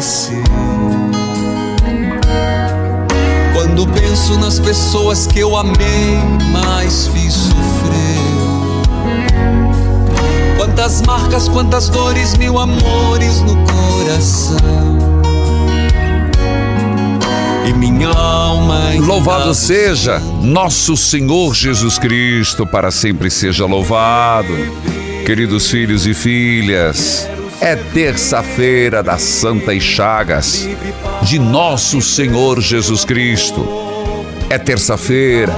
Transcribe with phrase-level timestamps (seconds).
[0.00, 0.42] Entardecer.
[3.52, 6.18] Quando penso nas pessoas que eu amei,
[6.50, 8.00] mas fiz sofrer.
[10.56, 14.58] Quantas marcas, quantas dores, mil amores no coração.
[17.68, 18.80] E minha alma.
[18.98, 24.52] Louvado seja nosso Senhor Jesus Cristo, para sempre seja louvado.
[25.24, 27.28] Queridos filhos e filhas,
[27.60, 30.66] é terça-feira das Santas Chagas
[31.22, 33.66] de nosso Senhor Jesus Cristo.
[34.48, 35.54] É terça-feira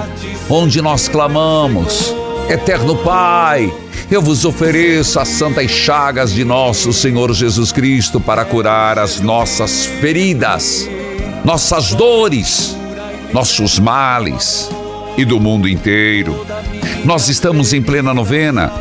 [0.50, 2.12] onde nós clamamos,
[2.48, 3.72] Eterno Pai,
[4.10, 9.86] eu vos ofereço as santas chagas de nosso Senhor Jesus Cristo para curar as nossas
[9.86, 10.88] feridas,
[11.44, 12.76] nossas dores,
[13.32, 14.68] nossos males
[15.16, 16.44] e do mundo inteiro.
[17.04, 18.72] Nós estamos em plena novena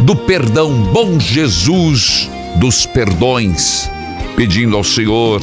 [0.00, 3.90] do perdão, bom Jesus dos perdões,
[4.36, 5.40] pedindo ao Senhor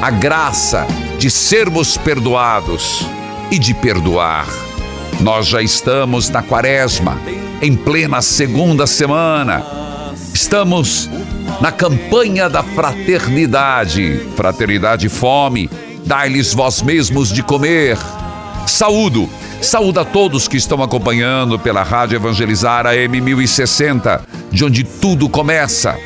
[0.00, 0.86] a graça
[1.18, 3.06] de sermos perdoados
[3.50, 4.46] e de perdoar.
[5.20, 7.20] Nós já estamos na quaresma,
[7.60, 9.62] em plena segunda semana.
[10.32, 11.10] Estamos
[11.60, 14.26] na campanha da fraternidade.
[14.36, 15.68] Fraternidade fome,
[16.06, 17.98] dai-lhes vós mesmos de comer.
[18.66, 19.28] Saúdo,
[19.60, 25.96] saúdo a todos que estão acompanhando pela Rádio Evangelizar AM 1060, de onde tudo começa.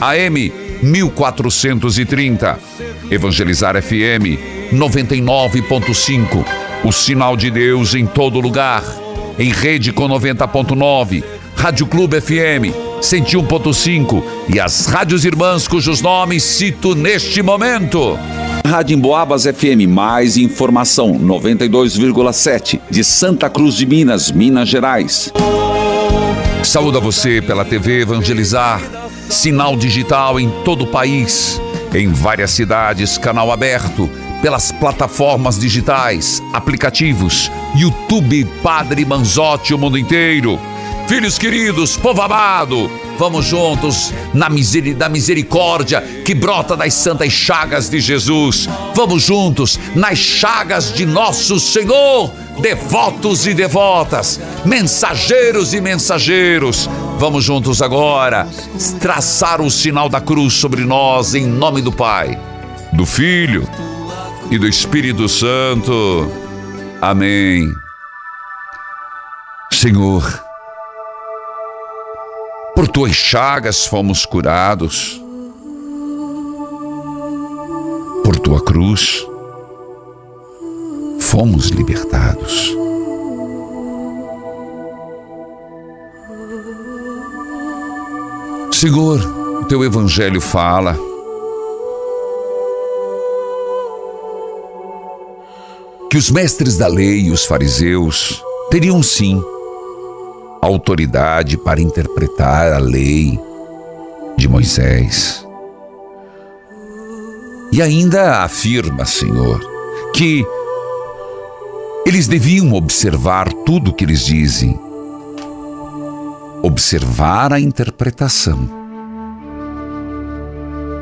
[0.00, 0.52] AM
[0.82, 2.58] 1430.
[3.10, 6.44] Evangelizar FM 99.5.
[6.84, 8.82] O sinal de Deus em todo lugar.
[9.38, 11.22] Em rede com 90.9.
[11.54, 18.18] Rádio Clube FM 101.5 e as rádios irmãs cujos nomes cito neste momento.
[18.72, 25.30] Rádio Emboabas FM, mais informação, 92,7, de Santa Cruz de Minas, Minas Gerais.
[26.64, 28.80] Saúde a você pela TV Evangelizar,
[29.28, 31.60] sinal digital em todo o país,
[31.92, 34.08] em várias cidades, canal aberto,
[34.40, 40.58] pelas plataformas digitais, aplicativos, YouTube Padre Manzotti, o mundo inteiro.
[41.12, 47.90] Filhos queridos, povo amado, vamos juntos na miseri da misericórdia que brota das santas chagas
[47.90, 48.66] de Jesus.
[48.94, 56.88] Vamos juntos nas chagas de nosso Senhor, devotos e devotas, mensageiros e mensageiros.
[57.18, 58.48] Vamos juntos agora
[58.98, 62.40] traçar o sinal da cruz sobre nós em nome do Pai,
[62.90, 63.68] do Filho
[64.50, 66.32] e do Espírito Santo.
[67.02, 67.70] Amém.
[69.70, 70.51] Senhor,
[72.92, 75.20] tuas chagas fomos curados.
[78.22, 79.26] Por tua cruz
[81.18, 82.76] fomos libertados.
[88.72, 89.20] Senhor,
[89.62, 90.96] o teu evangelho fala
[96.10, 99.42] que os mestres da lei e os fariseus teriam sim
[100.62, 103.38] autoridade para interpretar a lei
[104.36, 105.44] de Moisés.
[107.72, 109.60] E ainda afirma, Senhor,
[110.14, 110.46] que
[112.06, 114.78] eles deviam observar tudo o que eles dizem,
[116.62, 118.68] observar a interpretação.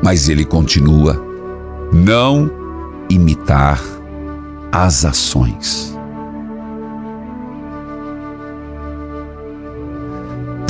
[0.03, 1.21] Mas ele continua,
[1.93, 2.49] não
[3.09, 3.79] imitar
[4.71, 5.95] as ações.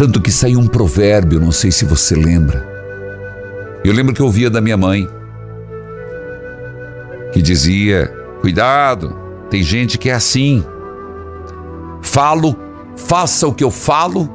[0.01, 2.67] Tanto que saiu um provérbio, não sei se você lembra.
[3.85, 5.07] Eu lembro que eu ouvia da minha mãe,
[7.31, 8.07] que dizia:
[8.41, 9.15] Cuidado,
[9.47, 10.65] tem gente que é assim.
[12.01, 12.57] Falo,
[12.97, 14.27] faça o que eu falo,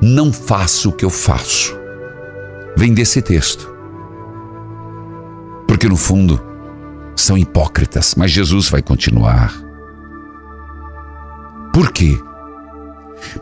[0.00, 1.76] não faço o que eu faço.
[2.76, 3.68] Vem desse texto.
[5.66, 6.40] Porque no fundo
[7.16, 9.52] são hipócritas, mas Jesus vai continuar.
[11.72, 12.16] Por quê?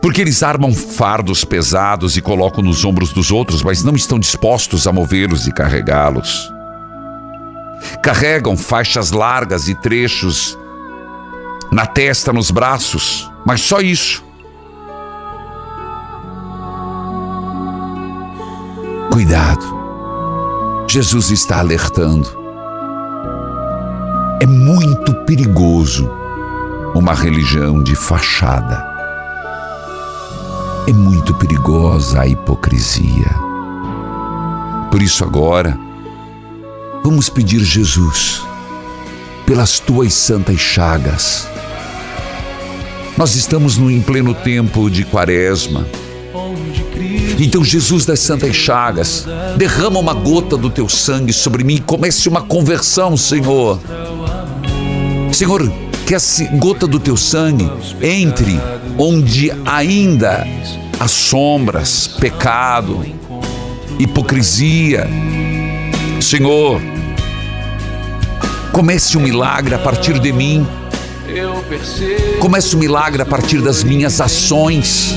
[0.01, 4.87] Porque eles armam fardos pesados e colocam nos ombros dos outros, mas não estão dispostos
[4.87, 6.51] a movê-los e carregá-los.
[8.01, 10.57] Carregam faixas largas e trechos
[11.71, 14.23] na testa, nos braços, mas só isso.
[19.11, 22.43] Cuidado, Jesus está alertando.
[24.41, 26.09] É muito perigoso
[26.95, 28.92] uma religião de fachada.
[30.85, 33.33] É muito perigosa a hipocrisia.
[34.91, 35.79] Por isso, agora,
[37.01, 38.41] vamos pedir Jesus,
[39.45, 41.47] pelas tuas santas chagas.
[43.17, 45.87] Nós estamos no, em pleno tempo de quaresma.
[47.39, 49.25] Então, Jesus das Santas Chagas,
[49.57, 53.79] derrama uma gota do teu sangue sobre mim e comece uma conversão, Senhor.
[55.31, 55.71] Senhor,
[56.05, 57.69] que essa gota do teu sangue
[58.01, 58.59] entre
[58.97, 60.45] onde ainda
[60.99, 63.05] há sombras, pecado,
[63.97, 65.07] hipocrisia.
[66.21, 66.81] Senhor,
[68.71, 70.67] comece um milagre a partir de mim.
[72.39, 75.15] Comece um milagre a partir das minhas ações.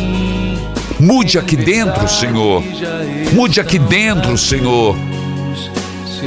[0.98, 2.62] Mude aqui dentro, Senhor.
[3.32, 4.96] Mude aqui dentro, Senhor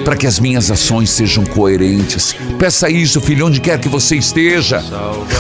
[0.04, 2.36] para que as minhas ações sejam coerentes.
[2.58, 4.84] Peça isso, filho, onde quer que você esteja,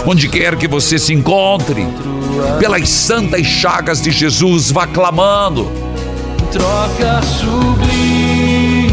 [0.05, 1.85] onde quer que você se encontre,
[2.59, 5.71] pelas santas chagas de Jesus, vá clamando.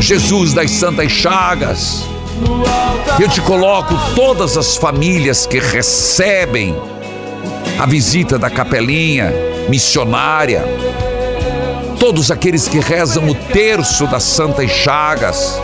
[0.01, 2.05] Jesus das santas chagas,
[3.19, 6.77] eu te coloco todas as famílias que recebem
[7.79, 9.33] a visita da capelinha
[9.69, 10.65] missionária
[11.99, 15.61] todos aqueles que rezam o terço das Santas Chagas.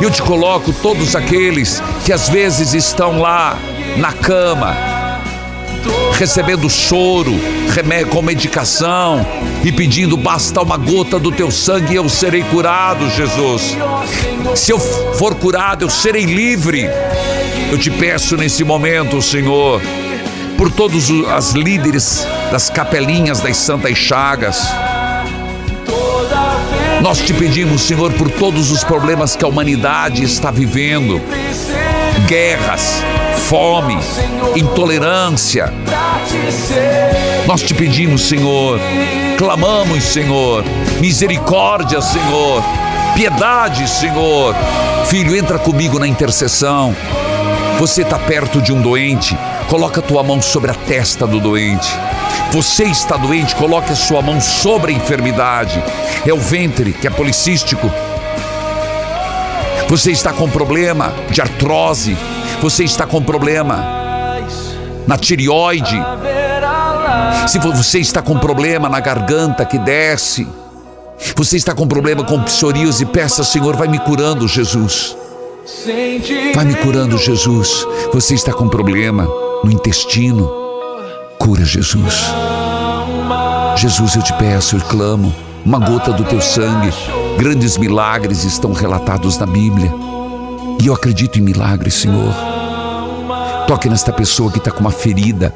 [0.00, 3.58] Eu te coloco todos aqueles que às vezes estão lá
[3.96, 4.76] na cama,
[6.12, 7.34] recebendo choro,
[8.10, 9.24] com medicação
[9.64, 13.76] e pedindo basta uma gota do teu sangue e eu serei curado, Jesus.
[14.54, 16.88] Se eu for curado, eu serei livre.
[17.70, 19.80] Eu te peço nesse momento, Senhor,
[20.56, 24.68] por todos as líderes das capelinhas das Santas Chagas
[27.02, 31.20] nós te pedimos, Senhor, por todos os problemas que a humanidade está vivendo
[32.26, 33.02] guerras,
[33.48, 33.96] fome,
[34.56, 35.72] intolerância.
[37.46, 38.78] Nós te pedimos, Senhor,
[39.36, 40.64] clamamos, Senhor,
[41.00, 42.62] misericórdia, Senhor,
[43.14, 44.54] piedade, Senhor.
[45.06, 46.94] Filho, entra comigo na intercessão.
[47.78, 49.38] Você está perto de um doente,
[49.68, 51.88] coloca a tua mão sobre a testa do doente.
[52.50, 55.80] Você está doente, coloque a sua mão sobre a enfermidade.
[56.26, 57.88] É o ventre que é policístico.
[59.88, 62.18] Você está com problema de artrose.
[62.60, 63.76] Você está com problema
[65.06, 66.02] na tireoide.
[67.46, 70.48] Se você está com problema na garganta que desce.
[71.36, 75.16] Você está com problema com psoríase, peça, Senhor, vai me curando, Jesus.
[76.54, 77.86] Vai me curando, Jesus.
[78.12, 79.28] Você está com problema
[79.62, 80.50] no intestino
[81.38, 82.32] cura, Jesus.
[83.76, 85.34] Jesus, eu te peço, eu clamo,
[85.64, 86.92] uma gota do teu sangue.
[87.38, 89.92] Grandes milagres estão relatados na Bíblia.
[90.82, 92.34] E eu acredito em milagres, Senhor.
[93.66, 95.54] Toque nesta pessoa que está com uma ferida,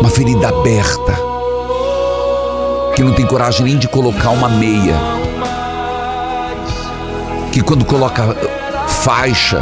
[0.00, 1.14] uma ferida aberta,
[2.94, 4.94] que não tem coragem nem de colocar uma meia,
[7.58, 8.22] que quando coloca
[8.86, 9.60] faixa,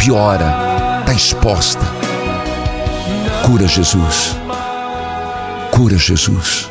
[0.00, 1.80] piora, está exposta.
[3.44, 4.36] Cura Jesus.
[5.70, 6.68] Cura Jesus.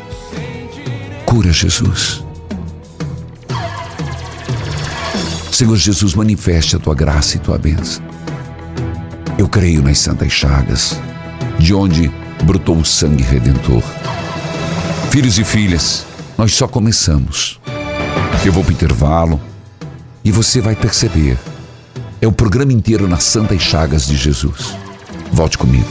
[1.24, 2.22] Cura Jesus.
[5.50, 8.04] Senhor Jesus, manifeste a tua graça e tua bênção.
[9.38, 11.00] Eu creio nas santas chagas,
[11.58, 12.12] de onde
[12.42, 13.82] brotou o sangue redentor.
[15.10, 16.04] Filhos e filhas,
[16.36, 17.58] nós só começamos.
[18.44, 19.40] Eu vou para o intervalo
[20.26, 21.38] e você vai perceber.
[22.20, 24.76] É o programa inteiro nas santas chagas de Jesus.
[25.30, 25.86] Volte comigo.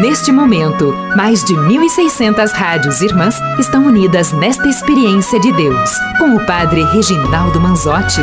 [0.00, 6.46] Neste momento, mais de 1.600 rádios irmãs estão unidas nesta experiência de Deus, com o
[6.46, 8.22] Padre Reginaldo Manzotti.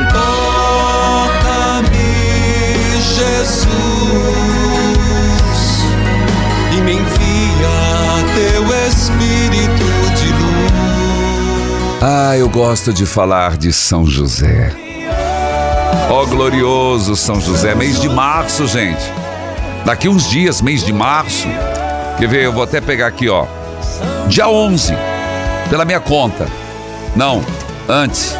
[12.01, 14.71] Ah, eu gosto de falar de São José.
[16.09, 19.03] Ó glorioso São José, mês de março, gente.
[19.83, 21.45] Daqui uns dias, mês de março.
[22.17, 22.45] Quer ver?
[22.45, 23.45] Eu vou até pegar aqui, ó.
[24.27, 24.95] Dia 11,
[25.69, 26.47] pela minha conta.
[27.17, 27.43] Não,
[27.89, 28.33] antes.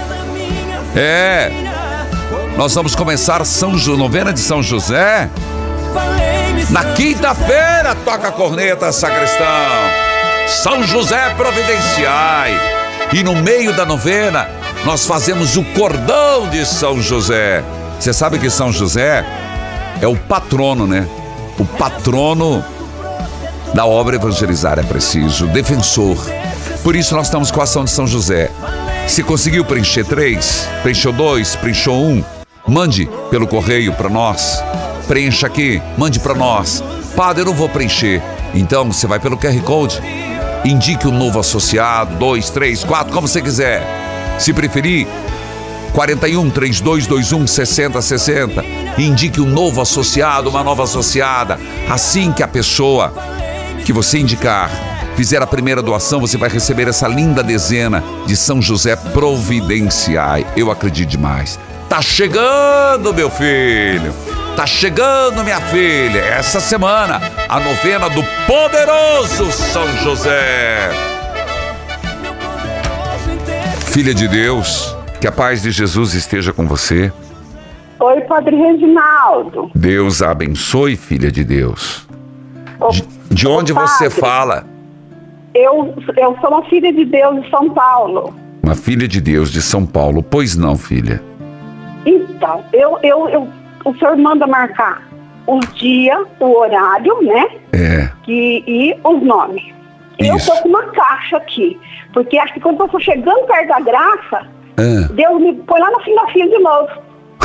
[0.95, 1.51] É.
[2.55, 5.29] Nós vamos começar São jo, novena de São José.
[6.69, 9.45] Na quinta-feira, toca a corneta, sacristão.
[10.47, 12.78] São José providenciai.
[13.11, 14.47] E no meio da novena,
[14.85, 17.63] nós fazemos o cordão de São José.
[17.99, 19.25] Você sabe que São José
[19.99, 21.07] é o patrono, né?
[21.57, 22.63] O patrono
[23.73, 26.17] da obra Evangelizar é Preciso, defensor.
[26.83, 28.51] Por isso nós estamos com a ação de São José.
[29.07, 32.23] Se conseguiu preencher três, preencheu dois, preencheu um,
[32.67, 34.63] mande pelo correio para nós.
[35.07, 36.83] Preencha aqui, mande para nós.
[37.15, 38.21] Padre, eu não vou preencher.
[38.53, 39.99] Então você vai pelo QR Code.
[40.65, 43.83] Indique um novo associado, dois, três, quatro, como você quiser.
[44.37, 45.07] Se preferir,
[45.93, 48.63] 41 3221 6060.
[48.97, 51.59] Indique um novo associado, uma nova associada.
[51.89, 53.13] Assim que a pessoa
[53.85, 54.69] que você indicar
[55.15, 60.45] fizer a primeira doação, você vai receber essa linda dezena de São José Providenciai.
[60.55, 61.59] Eu acredito demais.
[61.89, 64.13] Tá chegando, meu filho.
[64.59, 66.19] Tá chegando, minha filha.
[66.19, 70.89] Essa semana, a novena do poderoso São José.
[73.93, 77.09] Filha de Deus, que a paz de Jesus esteja com você.
[78.01, 79.71] Oi, Padre Reginaldo.
[79.73, 82.05] Deus a abençoe, filha de Deus.
[82.81, 84.65] Ô, De, de onde você fala?
[85.53, 88.35] Eu, eu sou uma filha de Deus de São Paulo.
[88.61, 90.21] Uma filha de Deus de São Paulo.
[90.21, 91.23] Pois não, filha.
[92.05, 93.47] Então, eu, eu, eu,
[93.85, 95.01] o senhor manda marcar
[95.47, 97.47] o dia, o horário, né?
[97.73, 98.09] É.
[98.23, 99.63] Que, e os nomes.
[100.19, 100.51] E eu Isso.
[100.53, 101.79] tô com uma caixa aqui.
[102.13, 105.89] Porque acho que quando eu for chegando perto da graça, Ah, Deus me põe lá
[105.91, 106.89] no fim da fila de novo.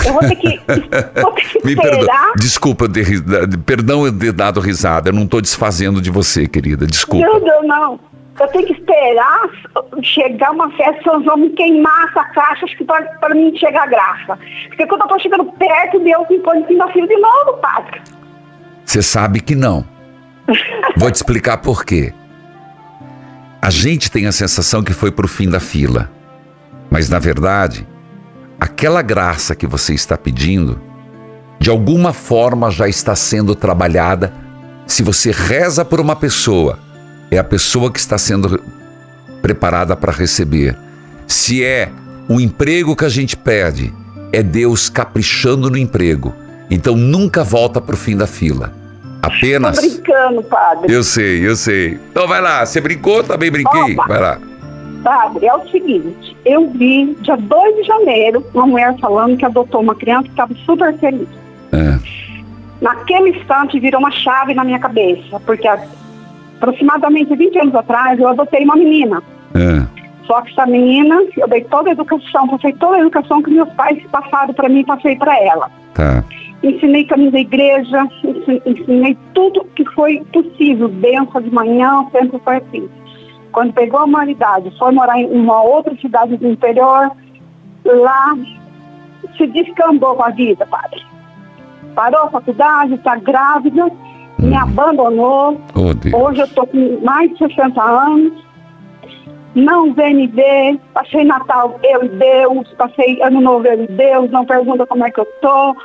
[0.07, 0.61] Eu vou ter que,
[1.23, 2.33] vou ter que me perdoa.
[2.37, 3.23] Desculpa, ter ri-
[3.65, 5.09] perdão eu ter dado risada.
[5.09, 6.87] Eu não estou desfazendo de você, querida.
[6.87, 7.27] Desculpa.
[7.27, 8.01] Não, não, não.
[8.41, 9.49] Eu tenho que esperar
[10.03, 14.39] chegar uma festa, São João me queimar essa caixa, para, para mim chegar a graça.
[14.69, 18.03] Porque quando eu tô chegando perto, Deus me põe da fila de novo, padre.
[18.85, 19.87] Você sabe que não.
[20.97, 22.13] Vou te explicar por quê.
[23.63, 26.11] A gente tem a sensação que foi pro fim da fila.
[26.91, 27.87] Mas na verdade,
[28.61, 30.81] aquela graça que você está pedindo,
[31.59, 34.35] de alguma forma já está sendo trabalhada.
[34.87, 36.79] Se você reza por uma pessoa,
[37.35, 38.63] é a pessoa que está sendo
[39.43, 40.77] preparada para receber.
[41.27, 41.91] Se é
[42.29, 43.93] o emprego que a gente pede,
[44.33, 46.35] é Deus caprichando no emprego.
[46.71, 48.73] Então nunca volta pro fim da fila.
[49.21, 49.79] Tô Apenas.
[49.79, 50.93] brincando, padre.
[50.93, 51.99] Eu sei, eu sei.
[52.11, 53.23] Então vai lá, você brincou?
[53.23, 53.95] Também brinquei?
[53.95, 54.07] Opa.
[54.07, 54.39] Vai lá.
[55.03, 59.83] Padre, é o seguinte, eu vi dia 2 de janeiro uma mulher falando que adotou
[59.83, 61.29] uma criança que estava super feliz.
[61.73, 61.99] É.
[62.81, 65.79] Naquele instante virou uma chave na minha cabeça, porque há
[66.65, 69.23] aproximadamente 20 anos atrás eu adotei uma menina.
[69.55, 69.87] É.
[70.27, 73.69] Só que essa menina, eu dei toda a educação, passei toda a educação que meus
[73.75, 75.71] pais passaram para mim, passei para ela.
[75.93, 76.25] Tá.
[76.63, 82.57] Ensinei caminho da igreja, ensi- ensinei tudo que foi possível, benção de manhã, sempre foi
[82.57, 82.89] assim.
[83.53, 87.13] Quando pegou a humanidade, foi morar em uma outra cidade do interior,
[87.85, 88.35] lá
[89.37, 91.03] se descambou com a vida, padre.
[91.95, 93.91] Parou a faculdade, está grávida,
[94.39, 96.17] me abandonou, Oh.
[96.25, 98.33] Hoje eu estou com mais de 60 anos,
[99.55, 104.31] não vem me ver, passei Natal eu e Deus, passei Ano Novo eu e Deus,
[104.31, 105.77] não pergunta como é que eu tô,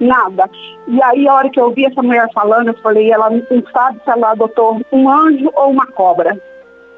[0.00, 0.48] nada.
[0.86, 4.00] E aí a hora que eu ouvi essa mulher falando, eu falei, ela não sabe
[4.04, 6.40] se ela adotou um anjo ou uma cobra.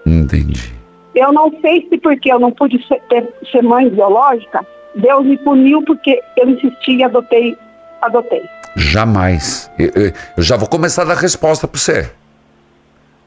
[0.07, 0.73] Entendi.
[1.15, 4.65] Eu não sei se porque eu não pude ser, ter- ser mãe biológica,
[4.95, 7.57] Deus me puniu porque eu insisti e adotei,
[8.03, 8.43] adotei.
[8.77, 9.71] Jamais.
[9.79, 12.11] Eu, já vou começar a dar resposta para você.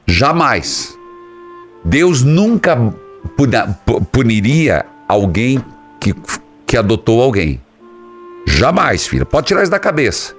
[0.07, 0.97] Jamais.
[1.83, 2.77] Deus nunca
[4.12, 5.63] puniria alguém
[6.00, 6.13] que,
[6.65, 7.62] que adotou alguém.
[8.45, 9.25] Jamais, filha.
[9.25, 10.33] Pode tirar isso da cabeça.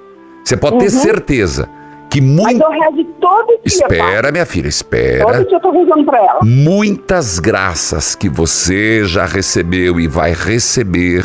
[0.45, 1.01] Você pode ter Uhum.
[1.03, 1.69] certeza
[2.11, 2.63] que Mas muito.
[2.63, 3.99] eu rezo todo dia, pai.
[3.99, 5.25] Espera, minha filha, espera.
[5.25, 6.41] Todo dia eu tô rezando pra ela.
[6.43, 11.25] muitas graças que você já recebeu e vai receber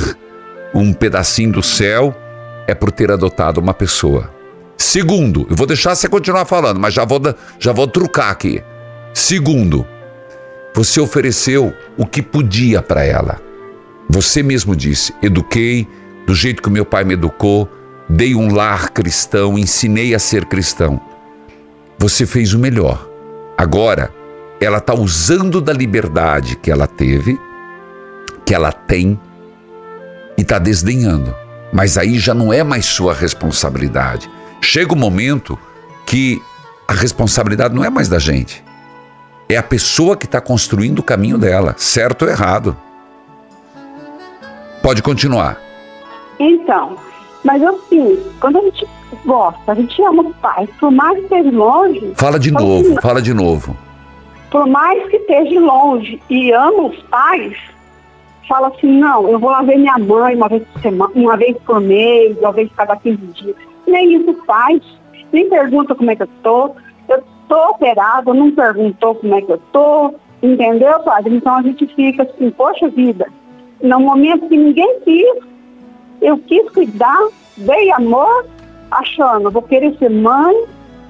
[0.73, 2.15] um pedacinho do céu
[2.69, 4.31] é por ter adotado uma pessoa.
[4.77, 7.19] Segundo, eu vou deixar você continuar falando, mas já vou,
[7.59, 8.63] já vou trucar aqui.
[9.13, 9.85] Segundo,
[10.73, 13.41] você ofereceu o que podia para ela.
[14.09, 15.87] Você mesmo disse: eduquei
[16.25, 17.67] do jeito que meu pai me educou,
[18.07, 21.01] dei um lar cristão, ensinei a ser cristão.
[21.97, 23.09] Você fez o melhor.
[23.57, 24.13] Agora,
[24.61, 27.37] ela está usando da liberdade que ela teve,
[28.45, 29.19] que ela tem,
[30.37, 31.35] e está desdenhando.
[31.71, 34.29] Mas aí já não é mais sua responsabilidade.
[34.61, 35.57] Chega o um momento
[36.05, 36.41] que
[36.87, 38.63] a responsabilidade não é mais da gente.
[39.47, 42.75] É a pessoa que está construindo o caminho dela, certo ou errado.
[44.81, 45.59] Pode continuar.
[46.39, 46.97] Então,
[47.43, 48.87] mas assim, quando a gente
[49.25, 52.13] gosta, a gente ama o pai, por mais que esteja longe.
[52.15, 53.75] Fala de novo, fala de novo.
[54.51, 57.57] Por mais que esteja longe e ama os pais,
[58.49, 61.55] fala assim, não, eu vou lá ver minha mãe uma vez por semana, uma vez
[61.65, 63.55] por mês, uma vez cada 15 dias.
[63.87, 64.81] Nem isso faz,
[65.31, 66.71] nem pergunta como é que eu tô.
[67.07, 71.35] Eu tô operado, não perguntou como é que eu tô, entendeu, padre?
[71.35, 73.27] Então a gente fica assim, poxa vida,
[73.81, 75.43] no momento que ninguém quis,
[76.21, 78.45] eu quis cuidar, dei amor,
[78.91, 80.65] achando, vou querer ser mãe,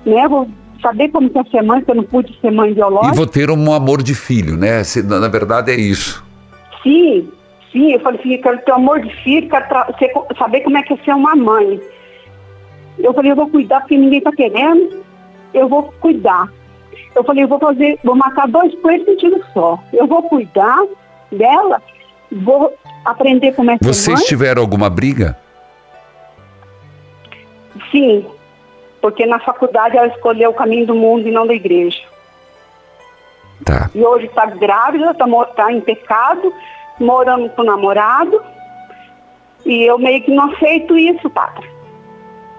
[0.06, 0.28] né?
[0.28, 0.48] Vou
[0.82, 3.14] saber como é ser mãe, que eu não pude ser mãe biológica.
[3.14, 4.82] E vou ter um amor de filho, né?
[5.06, 6.28] Na verdade é isso.
[6.84, 7.30] Sim,
[7.72, 9.66] sim, eu falei assim, quero ter amor de filho, quero
[10.38, 11.80] saber como é que é ser uma mãe.
[12.98, 15.04] Eu falei, eu vou cuidar porque ninguém está querendo,
[15.54, 16.52] eu vou cuidar.
[17.16, 19.80] Eu falei, eu vou fazer, vou matar dois coelhos com tiro só.
[19.94, 20.80] Eu vou cuidar
[21.32, 21.82] dela,
[22.32, 22.74] vou
[23.06, 25.38] aprender como é que Vocês tiveram alguma briga?
[27.92, 28.26] Sim,
[29.02, 32.02] porque na faculdade ela escolheu o caminho do mundo e não da igreja.
[33.66, 33.90] Tá.
[33.94, 35.26] E hoje está grávida, está
[35.56, 36.54] tá em pecado,
[37.00, 38.42] morando com o namorado.
[39.66, 41.70] E eu meio que não aceito isso, padre.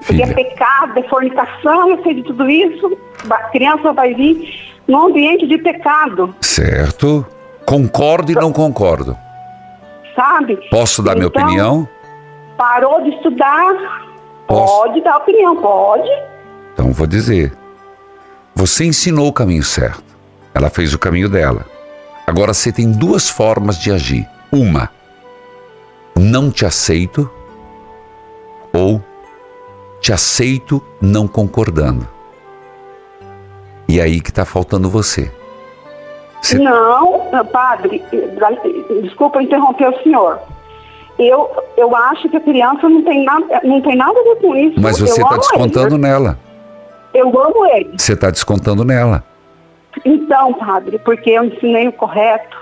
[0.02, 0.26] Filha.
[0.26, 2.98] Porque é pecado, é fornicação, eu sei de tudo isso.
[3.28, 6.34] A criança vai vir num ambiente de pecado.
[6.40, 7.26] Certo.
[7.64, 9.16] Concordo e não concordo.
[10.14, 10.56] Sabe?
[10.70, 11.88] Posso dar então, minha opinião?
[12.56, 14.08] Parou de estudar.
[14.46, 14.80] Posso?
[14.80, 16.10] Pode dar opinião, pode.
[16.74, 17.52] Então vou dizer.
[18.54, 20.09] Você ensinou o caminho certo.
[20.60, 21.64] Ela fez o caminho dela.
[22.26, 24.28] Agora você tem duas formas de agir.
[24.52, 24.90] Uma,
[26.14, 27.30] não te aceito,
[28.70, 29.02] ou
[30.02, 32.06] te aceito não concordando.
[33.88, 35.32] E aí que está faltando você.
[36.42, 36.58] você.
[36.58, 38.04] Não, padre,
[39.02, 40.40] desculpa interromper o senhor.
[41.18, 44.54] Eu, eu acho que a criança não tem nada, não tem nada a ver com
[44.54, 44.78] isso.
[44.78, 46.02] Mas você está descontando ele.
[46.02, 46.38] nela.
[47.14, 47.94] Eu amo ele.
[47.96, 49.24] Você está descontando nela.
[50.04, 52.56] Então, padre, porque eu ensinei o correto.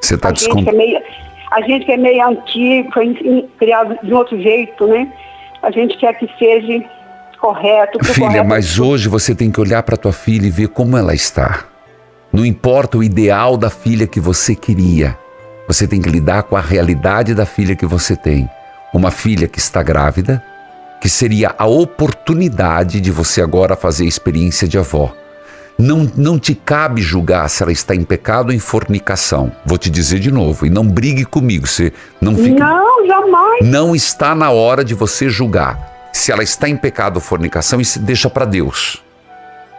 [0.00, 0.80] Você está descontando.
[0.80, 1.02] É
[1.50, 5.10] a gente que é meio antigo, foi criado de outro jeito, né?
[5.62, 6.84] A gente quer que seja
[7.40, 8.04] correto.
[8.04, 8.48] Filha, correto.
[8.48, 11.64] mas hoje você tem que olhar para tua filha e ver como ela está.
[12.32, 15.16] Não importa o ideal da filha que você queria.
[15.66, 18.48] Você tem que lidar com a realidade da filha que você tem.
[18.92, 20.42] Uma filha que está grávida,
[21.00, 25.12] que seria a oportunidade de você agora fazer a experiência de avó.
[25.78, 29.52] Não, não te cabe julgar se ela está em pecado ou em fornicação.
[29.64, 31.68] Vou te dizer de novo, e não brigue comigo.
[31.68, 32.64] Você não fica.
[32.64, 33.64] Não, jamais.
[33.64, 36.10] Não está na hora de você julgar.
[36.12, 39.00] Se ela está em pecado ou fornicação, isso deixa para Deus.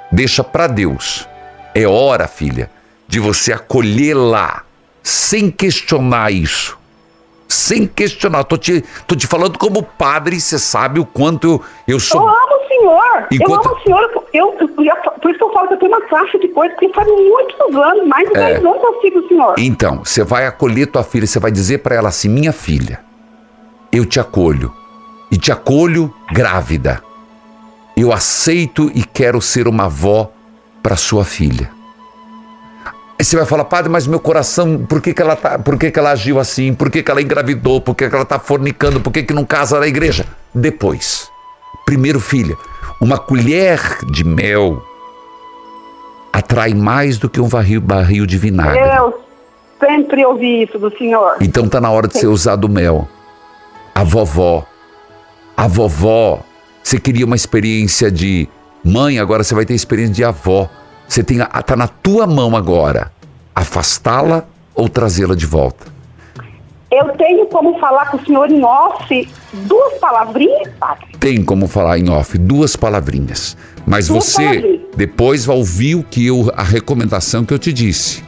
[0.09, 1.27] Deixa para Deus.
[1.75, 2.71] É hora, filha,
[3.05, 4.63] de você acolhê-la
[5.03, 6.79] sem questionar isso
[7.49, 8.43] sem questionar.
[8.43, 12.21] Tô te, tô te falando como padre, você sabe o quanto eu, eu sou.
[12.21, 12.48] Eu amo o
[12.79, 13.27] senhor.
[13.31, 13.65] Enquanto...
[13.65, 14.27] Eu amo o senhor.
[14.33, 14.69] Eu, eu,
[15.21, 17.75] por isso que eu falo que eu tenho uma caixa de coisas que faz muitos
[17.75, 18.53] anos, mais de é.
[18.53, 19.55] 10 anos eu sigo o senhor.
[19.57, 22.99] Então, você vai acolher tua filha, você vai dizer para ela assim: minha filha,
[23.91, 24.73] eu te acolho.
[25.31, 27.03] E te acolho grávida.
[27.95, 30.31] Eu aceito e quero ser uma avó
[30.81, 31.69] para sua filha.
[33.19, 35.91] Aí você vai falar, padre, mas meu coração, por que, que, ela, tá, por que,
[35.91, 36.73] que ela agiu assim?
[36.73, 37.81] Por que, que ela engravidou?
[37.81, 39.01] Por que, que ela está fornicando?
[39.01, 40.25] Por que, que não casa na igreja?
[40.55, 41.29] Depois.
[41.85, 42.55] Primeiro, filha,
[42.99, 44.83] uma colher de mel
[46.33, 48.79] atrai mais do que um barril, barril de vinagre.
[48.79, 49.21] Eu
[49.79, 51.37] sempre ouvi isso do senhor.
[51.41, 53.07] Então tá na hora de você usar do mel.
[53.95, 54.65] A vovó.
[55.55, 56.41] A vovó.
[56.83, 58.47] Você queria uma experiência de
[58.83, 60.69] mãe, agora você vai ter experiência de avó.
[61.07, 63.11] Você tem está na tua mão agora
[63.59, 65.98] afastá-la ou trazê-la de volta.
[66.91, 71.05] Eu tenho como falar com o senhor em off duas palavrinhas, padre?
[71.19, 73.55] Tem como falar em off duas palavrinhas.
[73.85, 74.81] Mas duas você palavrinhas.
[74.95, 78.23] depois vai ouvir o que eu, a recomendação que eu te disse.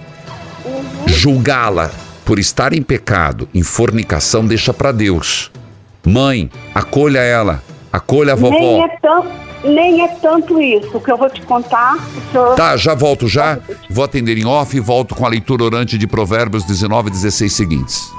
[0.63, 1.07] Uhum.
[1.07, 1.89] Julgá-la
[2.23, 5.51] por estar em pecado, em fornicação, deixa para Deus.
[6.05, 8.57] Mãe, acolha ela, acolha a vovó.
[8.57, 9.25] Nem é tão
[9.63, 10.99] nem é tanto isso.
[10.99, 11.97] Que eu vou te contar,
[12.31, 12.55] senhor...
[12.55, 13.59] Tá, já volto já.
[13.89, 17.53] Vou atender em off e volto com a leitura orante de Provérbios 19 e 16
[17.53, 18.11] seguintes.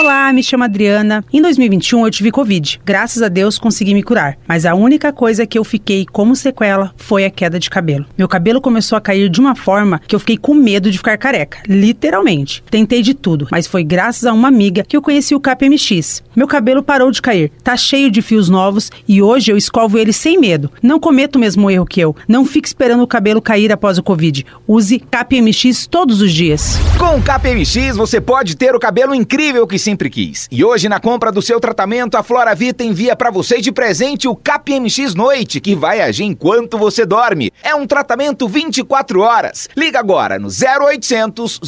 [0.00, 1.24] Olá, me chamo Adriana.
[1.32, 2.80] Em 2021 eu tive Covid.
[2.84, 4.38] Graças a Deus consegui me curar.
[4.46, 8.06] Mas a única coisa que eu fiquei como sequela foi a queda de cabelo.
[8.16, 11.18] Meu cabelo começou a cair de uma forma que eu fiquei com medo de ficar
[11.18, 11.58] careca.
[11.66, 12.62] Literalmente.
[12.70, 16.22] Tentei de tudo, mas foi graças a uma amiga que eu conheci o KPMX.
[16.36, 17.50] Meu cabelo parou de cair.
[17.64, 20.70] Tá cheio de fios novos e hoje eu escovo ele sem medo.
[20.80, 22.14] Não cometo o mesmo erro que eu.
[22.28, 24.46] Não fique esperando o cabelo cair após o Covid.
[24.64, 26.78] Use KPMX todos os dias.
[26.96, 30.46] Com o KPMX você pode ter o cabelo incrível que sempre sempre quis.
[30.52, 34.28] E hoje, na compra do seu tratamento, a Flora Vita envia para você de presente
[34.28, 37.50] o KPMX Noite, que vai agir enquanto você dorme.
[37.62, 39.66] É um tratamento 24 horas.
[39.74, 41.58] Liga agora no 0800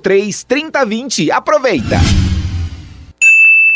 [0.00, 1.32] 003 3020.
[1.32, 1.96] Aproveita!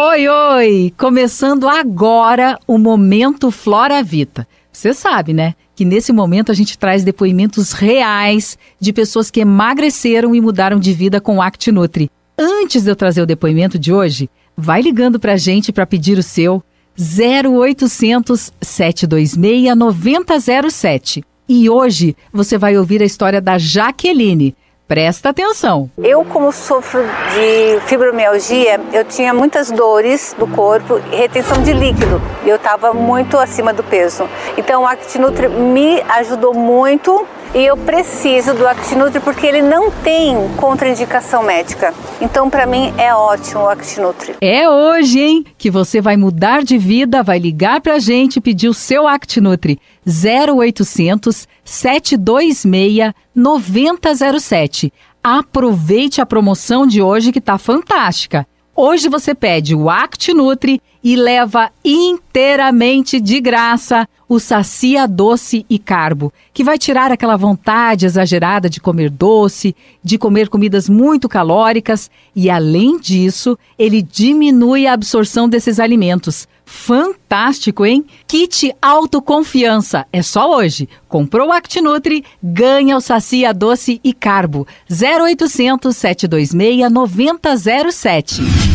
[0.01, 0.95] Oi, oi!
[0.97, 4.47] Começando agora o Momento Flora Vita.
[4.71, 5.57] Você sabe, né?
[5.75, 10.93] Que nesse momento a gente traz depoimentos reais de pessoas que emagreceram e mudaram de
[10.93, 12.09] vida com o ActiNutri.
[12.43, 16.17] Antes de eu trazer o depoimento de hoje, vai ligando para a gente para pedir
[16.17, 16.63] o seu
[16.99, 21.23] 0800 726 9007.
[21.47, 24.57] E hoje você vai ouvir a história da Jaqueline.
[24.89, 25.91] Presta atenção.
[25.99, 32.23] Eu, como sofro de fibromialgia, eu tinha muitas dores do corpo e retenção de líquido.
[32.47, 34.27] Eu estava muito acima do peso.
[34.57, 40.37] Então, o ActiNutri me ajudou muito e eu preciso do ActiNutri porque ele não tem
[40.57, 41.93] contraindicação médica.
[42.21, 44.37] Então, para mim, é ótimo o ActiNutri.
[44.41, 48.41] É hoje, hein, que você vai mudar de vida, vai ligar para a gente e
[48.41, 49.81] pedir o seu ActiNutri.
[50.07, 54.93] 0800 726 9007.
[55.23, 58.47] Aproveite a promoção de hoje que tá fantástica.
[58.83, 66.33] Hoje você pede o ActiNutri e leva inteiramente de graça o Sacia Doce e Carbo,
[66.55, 72.49] que vai tirar aquela vontade exagerada de comer doce, de comer comidas muito calóricas e,
[72.49, 76.49] além disso, ele diminui a absorção desses alimentos.
[76.65, 78.07] Fantástico, hein?
[78.27, 80.07] Kit Autoconfiança.
[80.13, 80.89] É só hoje.
[81.07, 84.67] Comprou o ActiNutri, ganha o Sacia Doce e Carbo.
[84.89, 88.70] 0800 726 9007.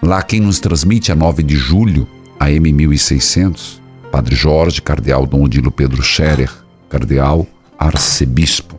[0.00, 2.06] Lá quem nos transmite a 9 de julho,
[2.38, 3.80] a M1600,
[4.12, 6.52] Padre Jorge, Cardeal Dom Odilo Pedro Scherer,
[6.88, 7.44] Cardeal
[7.76, 8.78] Arcebispo.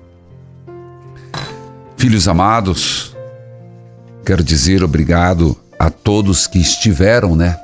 [1.97, 3.13] Filhos amados,
[4.25, 7.59] quero dizer obrigado a todos que estiveram, né,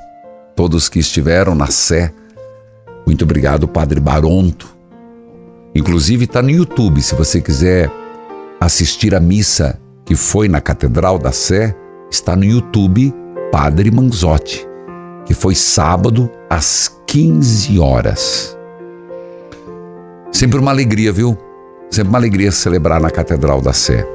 [0.55, 2.13] todos que estiveram na Sé.
[3.05, 4.75] Muito obrigado, Padre Baronto.
[5.75, 7.91] Inclusive está no YouTube, se você quiser
[8.59, 11.75] assistir a missa que foi na Catedral da Sé,
[12.09, 13.13] está no YouTube
[13.51, 14.65] Padre Manzotti,
[15.25, 18.57] que foi sábado às 15 horas.
[20.31, 21.37] Sempre uma alegria, viu?
[21.89, 24.05] Sempre uma alegria celebrar na Catedral da Sé.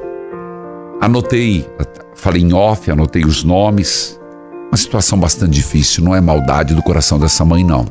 [0.99, 1.67] Anotei,
[2.13, 4.20] falei em off, anotei os nomes,
[4.71, 7.85] uma situação bastante difícil, não é maldade do coração dessa mãe, não.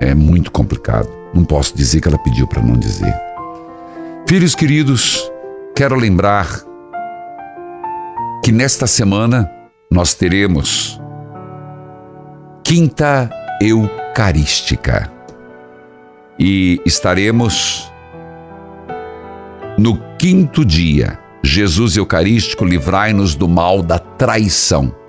[0.00, 1.08] É muito complicado.
[1.34, 3.12] Não posso dizer que ela pediu para não dizer.
[4.28, 5.28] Filhos queridos,
[5.74, 6.46] quero lembrar
[8.44, 9.50] que nesta semana
[9.90, 11.00] nós teremos
[12.62, 13.28] Quinta
[13.60, 15.10] Eucarística.
[16.38, 17.92] e estaremos
[19.76, 21.18] no quinto dia.
[21.42, 25.03] Jesus Eucarístico, livrai-nos do mal da traição.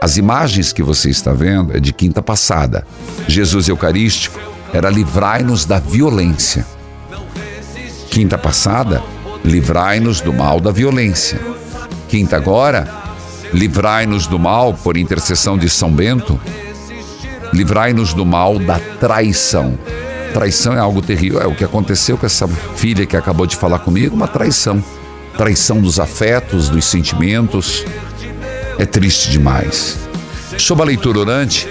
[0.00, 2.86] As imagens que você está vendo é de quinta passada.
[3.26, 4.38] Jesus Eucarístico
[4.72, 6.64] era livrai-nos da violência.
[8.10, 9.02] Quinta passada,
[9.44, 11.40] livrai-nos do mal da violência.
[12.08, 12.88] Quinta agora,
[13.52, 16.40] livrai-nos do mal por intercessão de São Bento.
[17.52, 19.76] Livrai-nos do mal da traição.
[20.32, 21.40] Traição é algo terrível.
[21.40, 24.82] É o que aconteceu com essa filha que acabou de falar comigo, uma traição.
[25.36, 27.84] Traição dos afetos, dos sentimentos.
[28.78, 29.98] É triste demais.
[30.56, 31.68] Sob a leitura orante,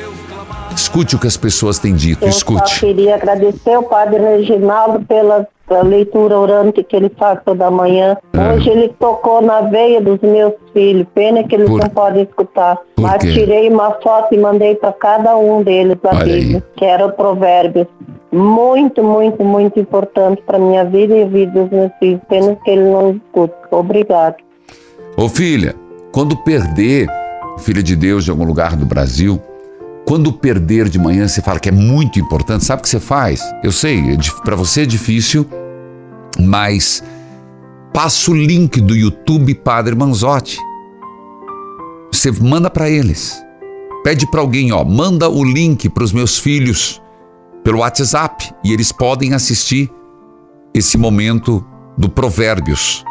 [0.76, 2.24] escute o que as pessoas têm dito.
[2.24, 2.70] Eu escute.
[2.70, 5.48] só queria agradecer ao Padre Reginaldo pela,
[5.86, 8.18] leitura orante que ele faz toda manhã.
[8.34, 8.54] É.
[8.54, 11.08] Hoje ele tocou na veia dos meus filhos.
[11.16, 12.78] Pena que eles Por- não podem escutar.
[12.96, 13.34] Por Mas quê?
[13.34, 16.16] tirei uma foto e mandei para cada um deles a.
[16.24, 17.88] Bíblia, que era o Provérbios.
[18.32, 22.22] Muito, muito, muito importante para minha vida e a vida dos meus filhos.
[22.28, 23.56] Pena que ele não escuta.
[23.72, 24.36] Obrigado.
[25.16, 25.74] Ô filha,
[26.12, 27.08] quando perder,
[27.60, 29.42] filha de Deus de algum lugar do Brasil,
[30.06, 33.42] quando perder de manhã, você fala que é muito importante, sabe o que você faz?
[33.62, 35.46] Eu sei, para você é difícil,
[36.40, 37.04] mas
[37.94, 40.58] passa o link do YouTube Padre Manzotti.
[42.12, 43.44] Você manda para eles.
[44.04, 47.02] Pede para alguém, ó, manda o link para os meus filhos
[47.64, 49.92] pelo WhatsApp e eles podem assistir
[50.74, 51.66] esse momento
[51.98, 53.04] do Provérbios.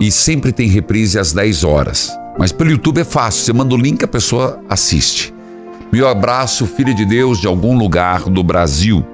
[0.00, 2.12] E sempre tem reprise às 10 horas.
[2.38, 5.32] Mas pelo YouTube é fácil, você manda o link, a pessoa assiste.
[5.92, 9.06] Meu abraço, filha de Deus, de algum lugar do Brasil.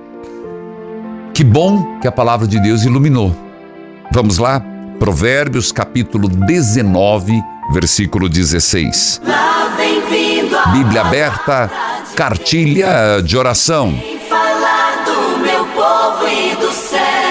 [1.34, 3.36] Que bom que a palavra de Deus iluminou.
[4.12, 4.62] Vamos lá?
[4.98, 9.20] Provérbios capítulo 19, versículo 16.
[9.24, 11.70] Lá vem vindo a Bíblia aberta,
[12.16, 13.94] cartilha de oração.
[14.28, 17.29] Falar do meu povo e do céu.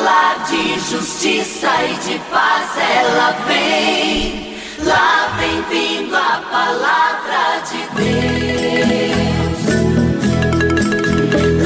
[0.00, 2.70] Falar de justiça e de paz.
[2.78, 4.56] Ela vem.
[4.82, 9.60] Lá vem vindo a palavra de Deus.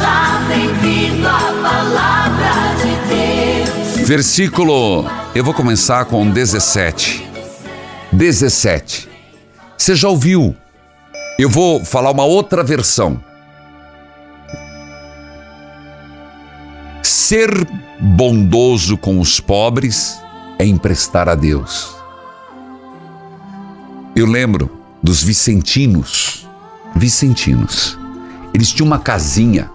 [0.01, 2.93] Lá vem vindo a palavra de
[3.95, 4.09] Deus.
[4.09, 7.25] Versículo, eu vou começar com 17.
[8.11, 9.09] 17.
[9.79, 10.57] Você já ouviu?
[11.39, 13.23] Eu vou falar uma outra versão.
[17.05, 17.51] Ser
[18.01, 20.19] bondoso com os pobres
[20.59, 21.95] é emprestar a Deus.
[24.17, 24.71] Eu lembro
[25.03, 26.49] dos vicentinos.
[26.97, 27.99] Vicentinos.
[28.55, 29.71] Eles tinham uma casinha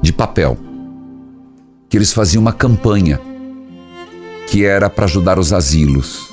[0.00, 0.56] de papel
[1.88, 3.20] que eles faziam uma campanha
[4.46, 6.28] que era para ajudar os asilos.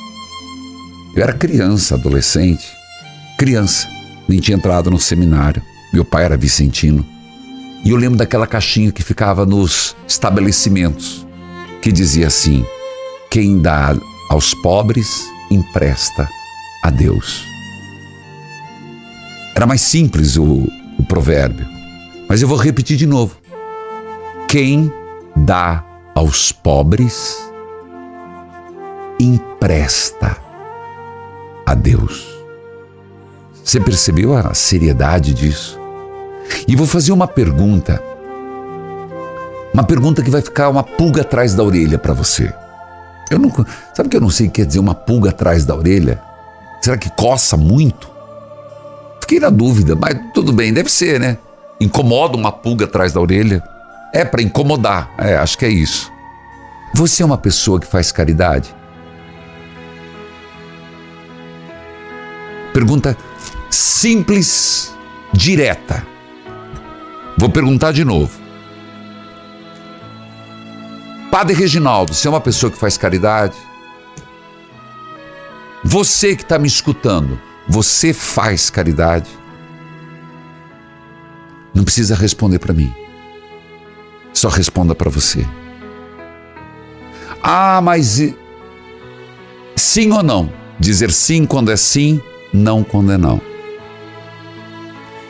[1.16, 2.72] Eu era criança, adolescente,
[3.40, 3.90] criança,
[4.30, 5.64] nem tinha entrado no seminário.
[5.92, 7.13] Meu pai era vicentino.
[7.84, 11.28] E eu lembro daquela caixinha que ficava nos estabelecimentos,
[11.82, 12.66] que dizia assim:
[13.30, 13.96] quem dá
[14.30, 16.30] aos pobres, empresta
[16.82, 17.44] a Deus.
[19.56, 20.68] Era mais simples o,
[20.98, 21.68] o provérbio,
[22.30, 23.36] mas eu vou repetir de novo.
[24.48, 24.92] Quem
[25.36, 25.84] dá
[26.16, 27.38] aos pobres,
[29.20, 30.38] empresta
[31.66, 32.28] a Deus.
[33.64, 35.83] Você percebeu a seriedade disso?
[36.68, 38.02] E vou fazer uma pergunta.
[39.74, 42.54] Uma pergunta que vai ficar uma pulga atrás da orelha para você.
[43.30, 43.52] Eu não,
[43.94, 46.22] sabe que eu não sei o que quer dizer uma pulga atrás da orelha?
[46.82, 48.12] Será que coça muito?
[49.22, 51.38] Fiquei na dúvida, mas tudo bem, deve ser, né?
[51.80, 53.64] Incomoda uma pulga atrás da orelha.
[54.14, 56.12] É para incomodar, é, acho que é isso.
[56.94, 58.76] Você é uma pessoa que faz caridade?
[62.72, 63.18] Pergunta
[63.72, 64.94] simples,
[65.34, 66.13] direta.
[67.44, 68.32] Vou perguntar de novo.
[71.30, 73.58] Padre Reginaldo, você é uma pessoa que faz caridade?
[75.84, 79.30] Você que está me escutando, você faz caridade?
[81.74, 82.96] Não precisa responder para mim.
[84.32, 85.46] Só responda para você.
[87.44, 88.22] Ah, mas
[89.76, 90.50] sim ou não?
[90.80, 92.22] Dizer sim quando é sim,
[92.54, 93.42] não quando é não.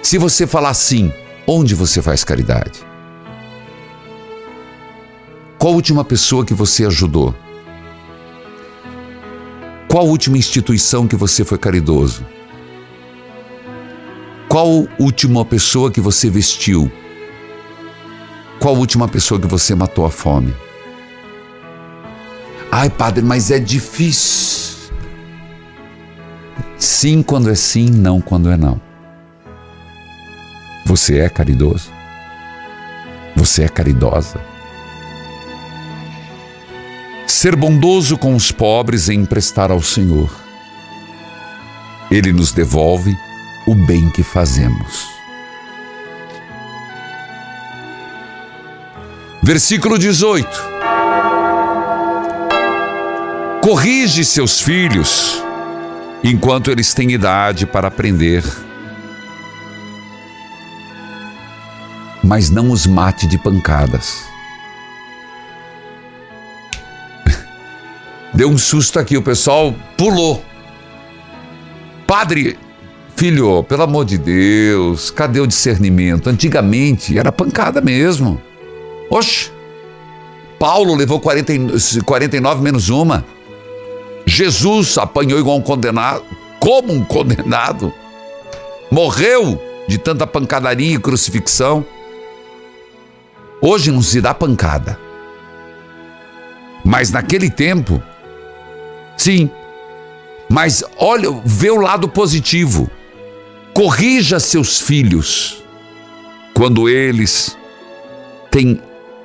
[0.04, 1.12] Se você falar sim,
[1.48, 2.86] onde você faz caridade?
[5.58, 7.34] Qual a última pessoa que você ajudou?
[9.88, 12.26] Qual a última instituição que você foi caridoso?
[14.50, 16.92] Qual a última pessoa que você vestiu?
[18.60, 20.54] Qual a última pessoa que você matou a fome?
[22.72, 24.92] Ai, padre, mas é difícil.
[26.78, 28.93] Sim quando é sim, não quando é não.
[30.96, 31.92] Você é caridoso?
[33.36, 34.40] Você é caridosa?
[37.26, 40.30] Ser bondoso com os pobres é emprestar ao Senhor.
[42.12, 43.12] Ele nos devolve
[43.66, 45.08] o bem que fazemos.
[49.42, 50.48] Versículo 18.
[53.64, 55.44] Corrige seus filhos
[56.24, 58.44] enquanto eles têm idade para aprender.
[62.34, 64.24] Mas não os mate de pancadas.
[68.34, 70.44] Deu um susto aqui, o pessoal pulou.
[72.08, 72.58] Padre,
[73.16, 76.28] filho, pelo amor de Deus, cadê o discernimento?
[76.28, 78.42] Antigamente era pancada mesmo.
[79.12, 79.52] Oxe,
[80.58, 81.54] Paulo levou 40,
[82.04, 83.24] 49 menos uma.
[84.26, 86.24] Jesus apanhou igual um condenado,
[86.60, 87.94] como um condenado.
[88.90, 91.86] Morreu de tanta pancadaria e crucifixão.
[93.66, 95.00] Hoje não se dá pancada.
[96.84, 98.04] Mas naquele tempo,
[99.16, 99.50] sim.
[100.50, 102.92] Mas olha, vê o lado positivo.
[103.74, 105.64] Corrija seus filhos
[106.54, 107.58] quando eles
[108.52, 108.82] têm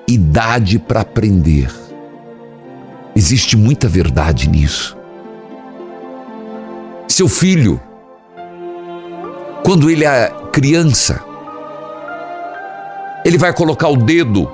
[0.07, 1.69] idade para aprender.
[3.17, 4.97] Existe muita verdade nisso.
[7.09, 7.81] Seu filho,
[9.65, 11.28] quando ele é criança,
[13.29, 14.51] ele vai colocar o dedo,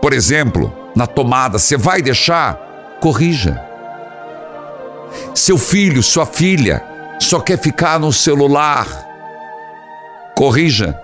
[0.00, 2.56] por exemplo, na tomada, você vai deixar?
[3.00, 3.60] Corrija.
[5.34, 6.82] Seu filho, sua filha,
[7.18, 8.86] só quer ficar no celular.
[10.36, 10.98] Corrija.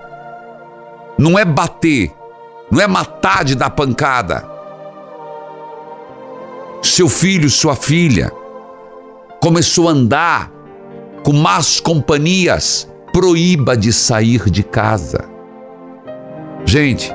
[1.18, 2.12] Não é bater,
[2.70, 4.54] não é matar de dar pancada
[6.84, 8.30] seu filho, sua filha,
[9.40, 10.50] começou a andar
[11.24, 15.33] com más companhias, proíba de sair de casa.
[16.64, 17.12] Gente,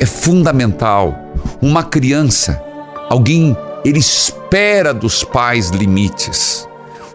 [0.00, 1.14] é fundamental.
[1.60, 2.62] Uma criança,
[3.08, 6.68] alguém, ele espera dos pais limites.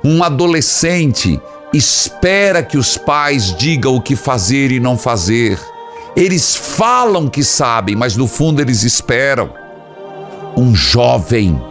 [0.04, 1.39] Um adolescente
[1.74, 5.60] espera que os pais digam o que fazer e não fazer.
[6.15, 9.50] Eles falam que sabem, mas no fundo eles esperam
[10.58, 11.62] um jovem.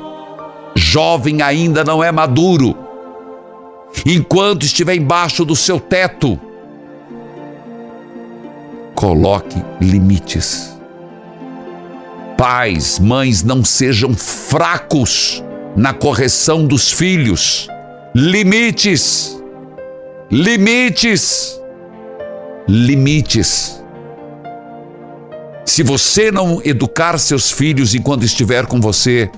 [0.75, 2.77] Jovem ainda não é maduro.
[4.07, 6.39] Enquanto estiver embaixo do seu teto,
[8.99, 10.77] coloque limites.
[12.37, 15.41] Pais, mães, não sejam fracos
[15.77, 17.69] na correção dos filhos.
[18.13, 19.41] Limites.
[20.29, 21.61] Limites.
[22.69, 23.81] Limites.
[25.65, 29.31] Se você não educar seus filhos enquanto estiver com você,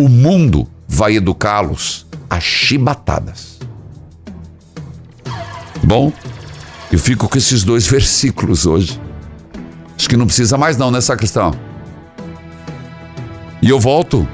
[0.00, 3.58] o mundo vai educá-los a chibatadas.
[5.82, 6.10] Bom,
[6.94, 9.00] eu fico com esses dois versículos hoje.
[9.98, 11.52] Acho que não precisa mais não nessa questão.
[13.60, 14.28] E eu volto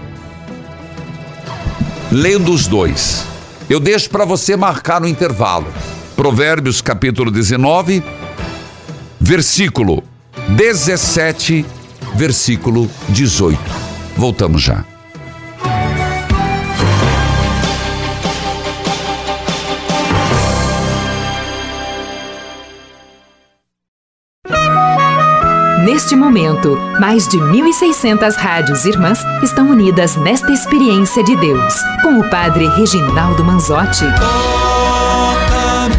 [2.13, 3.25] lendo os dois.
[3.69, 5.73] Eu deixo para você marcar no intervalo.
[6.15, 8.05] Provérbios capítulo 19,
[9.19, 10.05] versículo
[10.51, 11.65] 17,
[12.15, 13.59] versículo 18.
[14.19, 14.85] Voltamos já.
[25.85, 32.29] Neste momento, mais de 1.600 rádios irmãs estão unidas nesta experiência de Deus, com o
[32.29, 34.05] Padre Reginaldo Manzotti.
[34.21, 35.97] Toca-me,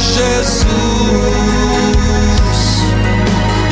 [0.00, 0.72] Jesus,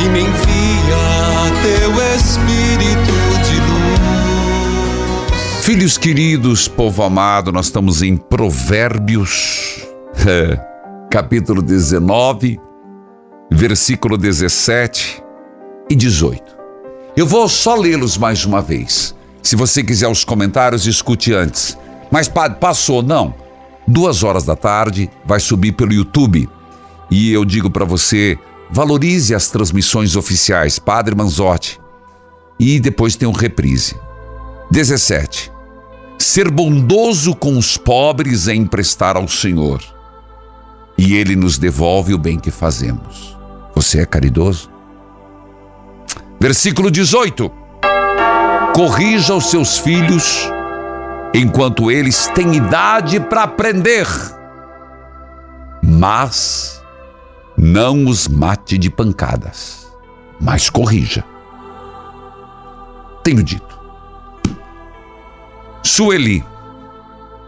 [0.05, 5.65] e me envia teu Espírito de luz.
[5.65, 9.83] Filhos queridos, povo amado, nós estamos em Provérbios,
[11.09, 12.59] capítulo 19,
[13.51, 15.21] versículo 17
[15.89, 16.41] e 18.
[17.17, 19.13] Eu vou só lê-los mais uma vez.
[19.43, 21.77] Se você quiser os comentários, escute antes.
[22.09, 23.35] Mas padre, passou, não.
[23.85, 26.47] Duas horas da tarde vai subir pelo YouTube.
[27.09, 28.39] E eu digo para você,
[28.69, 31.77] valorize as transmissões oficiais, Padre Manzotti.
[32.57, 33.95] E depois tem um reprise.
[34.71, 35.51] 17.
[36.17, 39.81] Ser bondoso com os pobres é emprestar ao Senhor.
[40.97, 43.40] E Ele nos devolve o bem que fazemos.
[43.75, 44.71] Você é caridoso?
[46.39, 47.51] Versículo 18.
[48.75, 50.49] Corrija os seus filhos
[51.33, 54.07] enquanto eles têm idade para aprender,
[55.83, 56.83] mas
[57.57, 59.91] não os mate de pancadas,
[60.39, 61.23] mas corrija.
[63.23, 63.79] Tenho dito.
[65.83, 66.43] Sueli,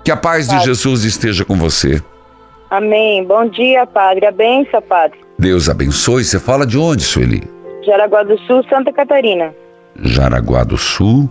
[0.03, 2.01] que a paz de Jesus esteja com você.
[2.69, 3.24] Amém.
[3.24, 4.26] Bom dia, Padre.
[4.26, 5.22] A benção, Padre.
[5.38, 6.24] Deus abençoe.
[6.24, 7.44] Você fala de onde, Sueli?
[7.86, 9.54] Jaraguá do Sul, Santa Catarina.
[9.96, 11.30] Jaraguá do Sul,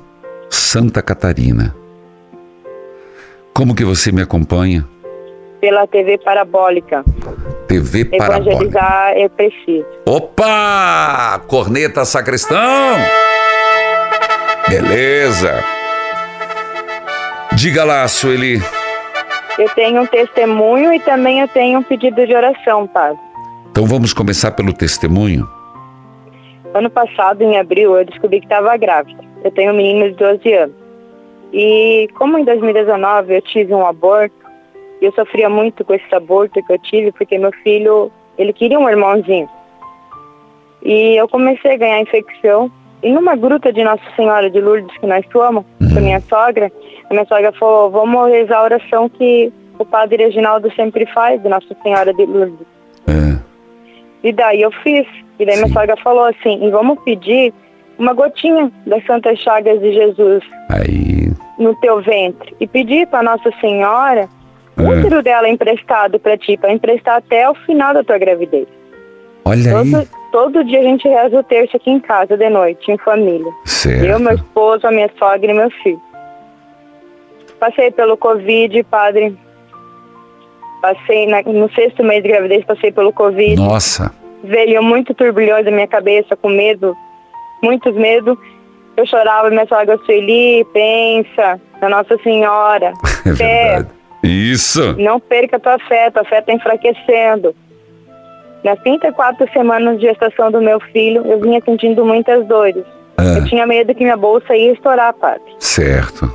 [0.50, 1.74] Santa Catarina.
[3.54, 4.86] Como que você me acompanha?
[5.60, 7.04] Pela TV Parabólica.
[7.68, 8.50] TV Parabólica.
[8.50, 9.86] Evangelizar é preciso.
[10.06, 11.40] Opa!
[11.46, 12.96] Corneta Sacristão!
[14.68, 15.62] Beleza.
[17.54, 18.60] Diga lá, Sueli.
[19.58, 23.18] Eu tenho um testemunho e também eu tenho um pedido de oração, padre.
[23.72, 25.48] Então vamos começar pelo testemunho.
[26.74, 29.24] Ano passado, em abril, eu descobri que estava grávida.
[29.42, 30.76] Eu tenho um menino de 12 anos.
[31.54, 34.36] E como em 2019 eu tive um aborto,
[35.00, 38.90] eu sofria muito com esse aborto que eu tive, porque meu filho, ele queria um
[38.90, 39.48] irmãozinho.
[40.82, 42.70] E eu comecei a ganhar infecção.
[43.02, 46.70] E numa gruta de Nossa Senhora de Lourdes que nós fomos, com a minha sogra,
[47.08, 51.48] a minha sogra falou, vamos rezar a oração que o padre Reginaldo sempre faz, de
[51.48, 52.72] Nossa Senhora de Lourdes.
[54.22, 55.06] E daí eu fiz.
[55.38, 57.52] E daí minha sogra falou assim, e vamos pedir
[57.98, 61.32] uma gotinha das Santas Chagas de Jesus Aí.
[61.58, 62.54] no teu ventre.
[62.60, 64.28] E pedir para Nossa Senhora
[64.76, 68.66] o útero dela emprestado para ti, para emprestar até o final da tua gravidez.
[69.44, 69.90] Olha aí.
[69.90, 73.52] Todo, todo dia a gente reza o terço aqui em casa, de noite, em família.
[73.64, 74.04] Certo.
[74.04, 76.00] Eu, meu esposo, a minha sogra e meu filho.
[77.58, 79.36] Passei pelo Covid, padre.
[80.82, 83.56] Passei na- no sexto mês de gravidez, passei pelo Covid.
[83.56, 84.12] Nossa.
[84.44, 86.94] Veio muito turbilhões da minha cabeça, com medo,
[87.62, 88.36] muitos medos.
[88.96, 92.92] Eu chorava, minha sogra Sueli, pensa na Nossa Senhora.
[93.24, 93.88] É Fé, verdade.
[94.24, 94.96] Isso.
[94.98, 97.54] não perca a tua fé, tua fé está enfraquecendo.
[98.64, 102.84] Nas 34 semanas de gestação do meu filho, eu vinha sentindo muitas dores.
[103.16, 103.38] Ah.
[103.38, 105.42] Eu tinha medo que minha bolsa ia estourar, padre.
[105.60, 106.28] Certo.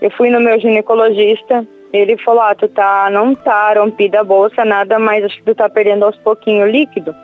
[0.00, 4.64] Eu fui no meu ginecologista, ele falou, ah, tu tá, não tá rompida a bolsa,
[4.64, 7.14] nada, mas acho que tu tá perdendo aos pouquinhos líquido.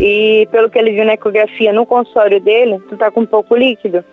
[0.00, 4.04] E pelo que ele viu na ecografia no consultório dele, tu tá com pouco líquido.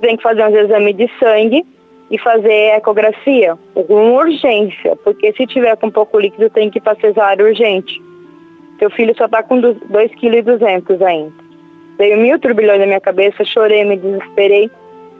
[0.00, 1.64] Tem que fazer uns exames de sangue
[2.10, 7.00] e fazer ecografia com urgência, porque se tiver com pouco líquido tem que ir para
[7.00, 8.02] cesárea urgente.
[8.78, 11.32] Teu filho só tá com 2,2 kg ainda.
[11.96, 14.70] Veio mil turbilhões na minha cabeça, chorei, me desesperei,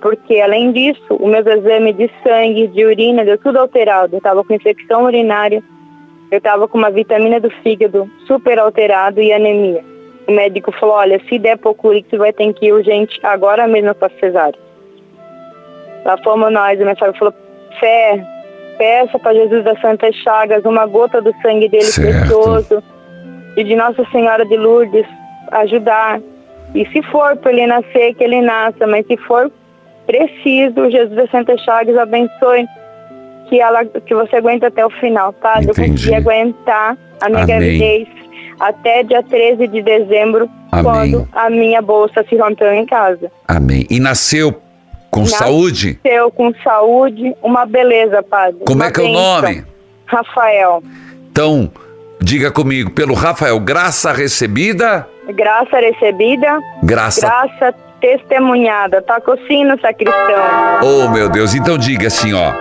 [0.03, 4.17] porque além disso, os meus exames de sangue, de urina, deu tudo alterado.
[4.17, 5.63] Eu tava com infecção urinária,
[6.31, 9.85] eu tava com uma vitamina do fígado super alterado e anemia.
[10.27, 13.95] O médico falou, olha, se der pouco líquido, vai ter que ir urgente agora mesmo
[13.95, 14.59] para cesárea.
[16.05, 17.35] Lá fomos nós, minha sogra falou,
[17.79, 18.21] fé,
[18.77, 22.19] peça para Jesus das Santas Chagas uma gota do sangue dele Certo.
[22.19, 22.83] precioso
[23.57, 25.07] e de Nossa Senhora de Lourdes
[25.53, 26.21] ajudar.
[26.75, 29.51] E se for para ele nascer, que ele nasça, mas se for
[30.07, 32.67] preciso, Jesus Santas Chagas abençoe
[33.49, 35.57] que ela que você aguenta até o final, tá?
[35.63, 35.91] Eu Entendi.
[35.91, 37.47] consegui aguentar a minha Amém.
[37.59, 38.09] gravidez
[38.61, 40.85] até dia 13 de dezembro, Amém.
[40.85, 43.31] quando a minha bolsa se rompeu em casa.
[43.47, 43.87] Amém.
[43.91, 44.55] E nasceu
[45.11, 45.99] com saúde?
[46.05, 48.61] Nasceu com saúde, uma beleza, padre.
[48.65, 49.65] Como Uma é que é o nome?
[50.07, 50.83] Rafael.
[51.31, 51.71] Então,
[52.21, 59.01] diga comigo, pelo Rafael, graça recebida, Graça recebida, Graça- graça testemunhada.
[59.01, 60.43] Toca o sino, sacristão.
[60.83, 61.55] Oh, meu Deus.
[61.55, 62.53] Então diga assim, ó.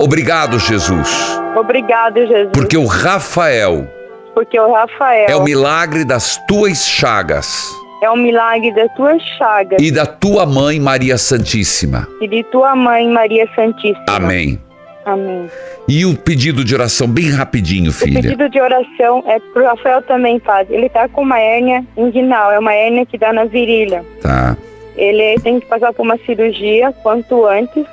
[0.00, 2.50] Obrigado, Jesus, Obrigado, Jesus.
[2.52, 3.84] porque o Rafael
[4.32, 7.68] Porque o Rafael é o milagre das tuas chagas
[8.00, 12.06] é um milagre das tuas chagas e da tua mãe Maria Santíssima.
[12.20, 14.04] e de tua mãe, Maria Santíssima.
[14.08, 14.56] Amém.
[15.04, 15.50] Amém.
[15.88, 18.20] E o pedido de oração bem rapidinho, O filha.
[18.20, 20.74] pedido de oração é pro Rafael também, padre.
[20.76, 24.04] Ele tá com uma hérnia inguinal, é uma hérnia que dá na virilha.
[24.20, 24.54] Tá.
[24.96, 27.86] Ele tem que passar por uma cirurgia quanto antes.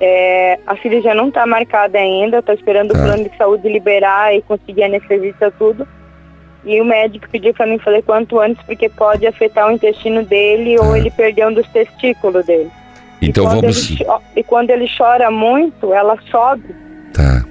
[0.00, 3.04] É, a cirurgia não está marcada ainda, estou esperando o Tá.
[3.04, 5.86] plano de saúde liberar e conseguir anestesista tudo.
[6.64, 10.78] E o médico pediu para mim fazer quanto antes, porque pode afetar o intestino dele
[10.78, 12.70] ou ele perder um dos testículos dele.
[13.22, 13.90] Então e vamos.
[13.90, 14.04] Ele,
[14.36, 16.74] e quando ele chora muito, ela sobe.
[17.12, 17.44] Tá.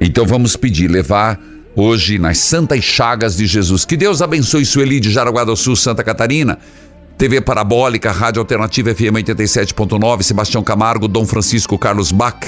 [0.00, 1.38] Então vamos pedir, levar
[1.74, 3.84] hoje nas Santas Chagas de Jesus.
[3.84, 6.58] Que Deus abençoe Sueli de Jaraguá do Sul, Santa Catarina.
[7.16, 12.38] TV Parabólica, Rádio Alternativa FM 87.9, Sebastião Camargo, Dom Francisco Carlos Bach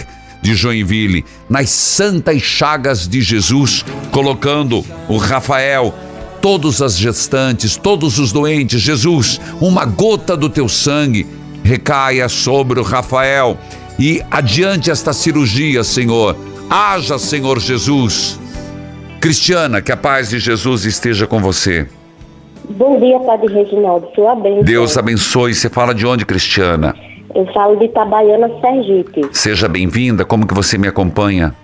[0.40, 1.24] de Joinville.
[1.48, 5.92] Nas Santas Chagas de Jesus, colocando o Rafael,
[6.40, 8.80] todas as gestantes, todos os doentes.
[8.80, 11.26] Jesus, uma gota do teu sangue
[11.64, 13.59] recaia sobre o Rafael
[14.01, 16.34] e adiante esta cirurgia, Senhor.
[16.70, 18.40] Haja, Senhor Jesus.
[19.20, 21.86] Cristiana, que a paz de Jesus esteja com você.
[22.70, 24.09] Bom dia, Padre Reginaldo.
[24.14, 24.62] Sua bênção.
[24.62, 25.53] Deus abençoe.
[25.53, 26.94] Você fala de onde, Cristiana?
[27.34, 29.28] Eu falo de Itabaiana, Sergipe.
[29.32, 30.24] Seja bem-vinda.
[30.24, 31.55] Como que você me acompanha?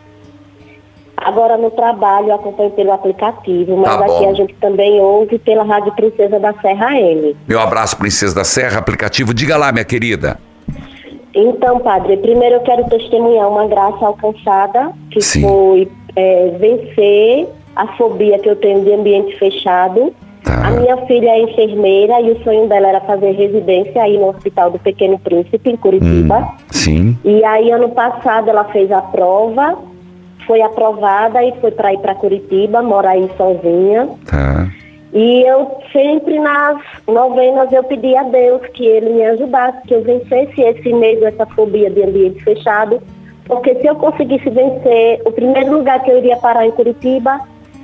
[1.17, 5.93] Agora no trabalho acompanho pelo aplicativo, mas Tá aqui a gente também ouve pela Rádio
[5.93, 7.35] Princesa da Serra M.
[7.49, 9.33] Meu abraço, Princesa da Serra, aplicativo.
[9.33, 10.39] Diga lá, minha querida.
[11.37, 15.43] Então, padre, primeiro eu quero testemunhar uma graça alcançada, que Sim.
[15.43, 20.15] foi é, vencer a fobia que eu tenho de ambiente fechado.
[20.43, 20.69] Tá.
[20.69, 24.71] A minha filha é enfermeira e o sonho dela era fazer residência aí no Hospital
[24.71, 26.55] do Pequeno Príncipe, em Curitiba.
[26.71, 27.19] Sim.
[27.23, 29.77] E aí, ano passado, ela fez a prova,
[30.47, 34.09] foi aprovada e foi para ir para Curitiba, mora aí sozinha.
[34.25, 34.69] Tá.
[35.19, 36.77] E eu sempre nas
[37.09, 41.47] novenas eu pedi a Deus que ele me ajudasse, que eu vencesse esse medo, essa
[41.47, 43.01] fobia de ambiente fechado,
[43.47, 47.41] porque se eu conseguisse vencer, o primeiro lugar que eu iria parar em Curitiba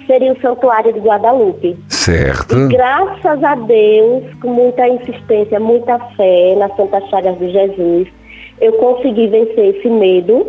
[0.07, 1.74] seria o Santuário de Guadalupe.
[1.89, 2.55] Certo.
[2.55, 8.09] E graças a Deus, com muita insistência, muita fé nas Santas Chagas de Jesus,
[8.61, 10.49] eu consegui vencer esse medo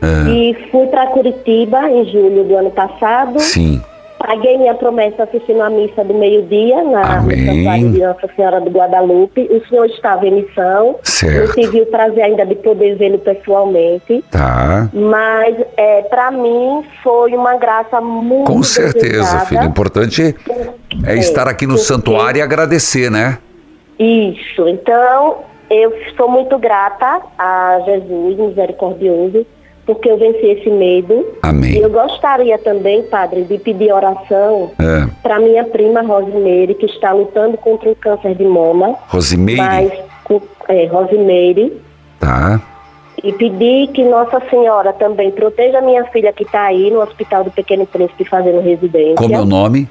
[0.00, 3.40] Ah, e fui para Curitiba em julho do ano passado.
[3.40, 3.82] sim.
[4.26, 7.22] Paguei minha promessa assistindo a missa do meio-dia na.
[7.22, 9.48] Santuário de Nossa Senhora do Guadalupe.
[9.50, 10.96] O senhor estava em missão.
[11.02, 11.46] Certo.
[11.46, 14.22] Não tive o prazer ainda de poder vê-lo pessoalmente.
[14.30, 14.90] Tá.
[14.92, 19.62] Mas, é, para mim, foi uma graça muito Com certeza, filho.
[19.62, 20.36] O importante
[21.06, 23.38] é estar aqui no santuário e agradecer, né?
[23.98, 24.68] Isso.
[24.68, 25.38] Então,
[25.70, 29.46] eu sou muito grata a Jesus misericordioso,
[29.94, 31.26] porque eu venci esse medo.
[31.42, 31.72] Amém.
[31.72, 35.08] E eu gostaria também, padre, de pedir oração É.
[35.20, 38.94] para minha prima Rosimeire, que está lutando contra o câncer de mama.
[39.08, 39.60] Rosimeire.
[39.60, 39.92] Mas,
[40.68, 41.72] é, Rosimeire.
[42.20, 42.60] Tá.
[43.22, 47.50] E pedir que Nossa Senhora também proteja minha filha que está aí no Hospital do
[47.50, 49.16] Pequeno Príncipe fazendo residência.
[49.16, 49.88] Como é o nome?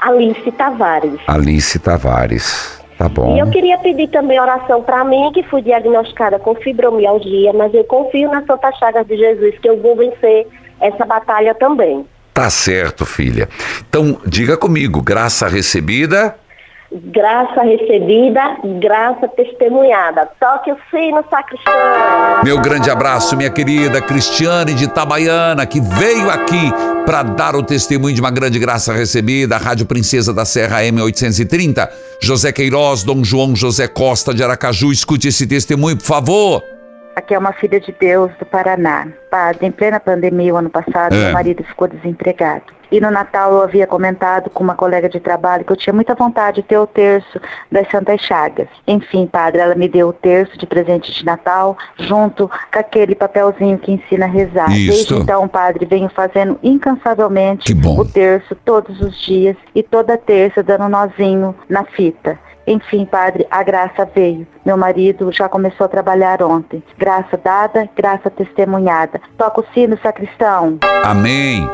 [0.00, 1.18] Alice Tavares.
[1.26, 2.78] Alice Tavares.
[2.98, 3.36] Tá bom.
[3.36, 7.84] E eu queria pedir também oração para mim, que fui diagnosticada com fibromialgia, mas eu
[7.84, 10.48] confio nas Santas Chagas de Jesus que eu vou vencer
[10.80, 12.04] essa batalha também.
[12.34, 13.48] Tá certo, filha.
[13.88, 16.34] Então, diga comigo, graça recebida.
[16.90, 20.28] Graça recebida, graça testemunhada.
[20.40, 21.72] Toque o sino, sacristão.
[22.42, 26.72] Meu grande abraço, minha querida Cristiane de Itabaiana, que veio aqui
[27.08, 29.56] para dar o testemunho de uma grande graça recebida.
[29.56, 31.88] A Rádio Princesa da Serra M830.
[32.20, 34.92] José Queiroz, Dom João José Costa de Aracaju.
[34.92, 36.77] Escute esse testemunho, por favor.
[37.18, 39.08] Aqui é uma filha de Deus do Paraná.
[39.28, 41.24] Padre, em plena pandemia, o ano passado, É.
[41.24, 42.62] meu marido ficou desempregado.
[42.92, 46.14] E no Natal eu havia comentado com uma colega de trabalho que eu tinha muita
[46.14, 47.40] vontade de ter o terço
[47.72, 48.68] das Santas Chagas.
[48.86, 53.78] Enfim, padre, ela me deu o terço de presente de Natal, junto com aquele papelzinho
[53.78, 54.70] que ensina a rezar.
[54.70, 54.92] Isso.
[54.92, 60.88] Desde então, padre, venho fazendo incansavelmente o terço todos os dias e toda terça dando
[60.88, 62.38] nozinho na fita.
[62.70, 64.46] Enfim, padre, a graça veio.
[64.64, 66.82] Meu marido já começou a trabalhar ontem.
[66.98, 69.20] Graça dada, graça testemunhada.
[69.38, 70.78] Toca o sino, sacristão.
[71.02, 71.66] Amém.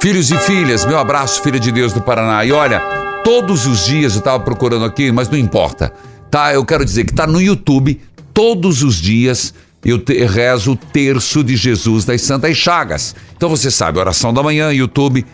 [0.00, 2.44] Filhos e filhas, meu abraço, filha de Deus do Paraná.
[2.44, 2.80] E olha,
[3.24, 5.92] todos os dias eu estava procurando aqui, mas não importa.
[6.30, 8.00] Tá, eu quero dizer que tá no YouTube,
[8.32, 9.52] todos os dias
[9.84, 13.16] eu te- rezo o terço de Jesus das Santas Chagas.
[13.36, 15.26] Então você sabe, oração da manhã, YouTube,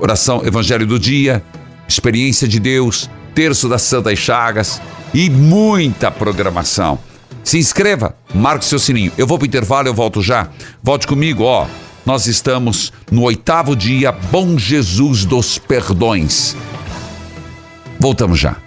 [0.00, 1.40] oração Evangelho do dia,
[1.86, 4.80] experiência de Deus, terço das Santas Chagas
[5.12, 6.98] e muita programação.
[7.44, 9.12] Se inscreva, marque seu sininho.
[9.18, 10.48] Eu vou pro intervalo, eu volto já.
[10.82, 11.66] Volte comigo, ó.
[12.06, 16.56] Nós estamos no oitavo dia, Bom Jesus dos Perdões.
[18.00, 18.65] Voltamos já.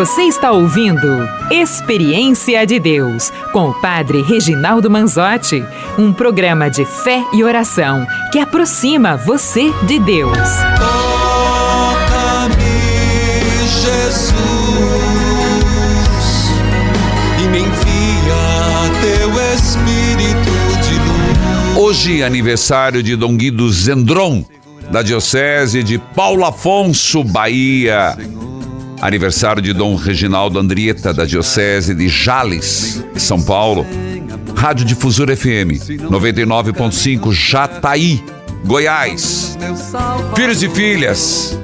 [0.00, 5.62] Você está ouvindo Experiência de Deus com o Padre Reginaldo Manzotti,
[5.98, 10.38] um programa de fé e oração que aproxima você de Deus.
[11.98, 12.54] Toca-me,
[13.82, 14.32] Jesus,
[17.38, 21.76] e me envia teu Espírito de luz.
[21.76, 24.46] Hoje, aniversário de Dom Guido Zendron,
[24.90, 28.16] da Diocese de Paulo Afonso, Bahia.
[29.00, 33.86] Aniversário de Dom Reginaldo Andrieta, da Diocese de Jales, São Paulo.
[34.54, 35.80] Rádio Difusora FM,
[36.10, 38.22] 99.5, Jataí,
[38.64, 39.56] Goiás.
[40.36, 41.58] Filhos e filhas,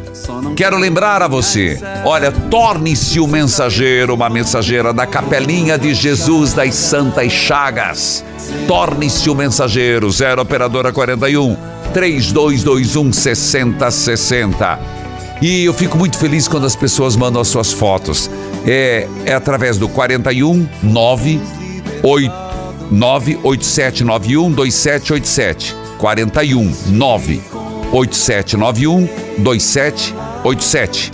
[0.57, 6.75] quero lembrar a você: olha, torne-se o mensageiro, uma mensageira da Capelinha de Jesus das
[6.75, 8.25] Santas Chagas.
[8.67, 11.55] Torne-se o mensageiro, 0 Operadora 41
[11.93, 14.96] 3221 6060.
[15.41, 18.31] E eu fico muito feliz quando as pessoas mandam as suas fotos.
[18.67, 21.41] É, é através do 41 9
[22.03, 22.33] 8
[22.91, 25.77] 98791 2787.
[25.99, 27.41] 41 9
[27.93, 29.09] 8791
[29.39, 31.13] 2787.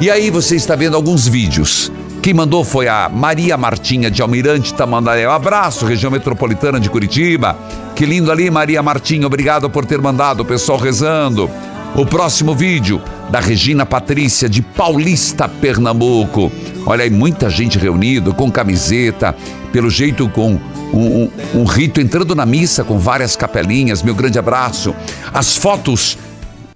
[0.00, 1.92] E aí você está vendo alguns vídeos.
[2.22, 5.26] Quem mandou foi a Maria Martinha de Almirante Tamandaré.
[5.28, 7.58] Um abraço, região metropolitana de Curitiba.
[7.94, 9.26] Que lindo ali, Maria Martinha.
[9.26, 11.50] Obrigado por ter mandado o pessoal rezando.
[11.94, 13.00] O próximo vídeo
[13.30, 16.50] da Regina Patrícia de Paulista, Pernambuco.
[16.84, 19.34] Olha aí, muita gente reunida com camiseta,
[19.72, 20.58] pelo jeito com
[20.92, 24.02] um, um, um, rito entrando na missa com várias capelinhas.
[24.02, 24.94] Meu grande abraço.
[25.32, 26.18] As fotos.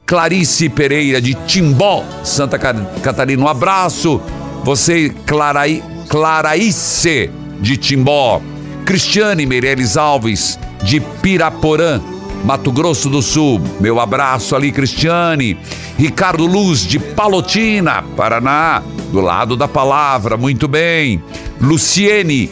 [0.06, 3.42] Clarice Pereira de Timbó, Santa Catarina.
[3.42, 4.20] Um abraço.
[4.62, 7.30] Você, Clarai, Claraíce
[7.60, 8.40] de Timbó.
[8.84, 12.00] Cristiane Meireles Alves de Piraporã,
[12.44, 13.60] Mato Grosso do Sul.
[13.80, 15.56] Meu abraço ali, Cristiane.
[15.96, 21.22] Ricardo Luz de Palotina, Paraná, do lado da palavra, muito bem.
[21.60, 22.50] Luciene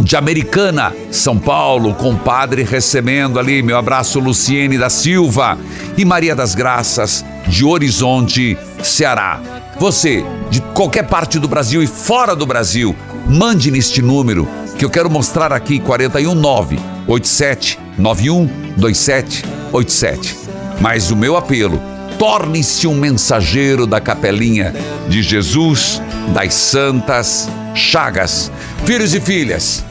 [0.00, 3.62] de Americana, São Paulo, compadre recebendo ali.
[3.62, 5.56] Meu abraço, Luciene da Silva.
[5.96, 9.40] E Maria das Graças, de Horizonte, Ceará.
[9.80, 12.94] Você, de qualquer parte do Brasil e fora do Brasil,
[13.26, 20.36] mande neste número que eu quero mostrar aqui 419 87 91 27 87.
[20.80, 21.80] Mas o meu apelo,
[22.18, 24.74] torne-se um mensageiro da capelinha
[25.08, 26.00] de Jesus
[26.34, 28.50] das Santas Chagas.
[28.84, 29.84] Filhos e filhas,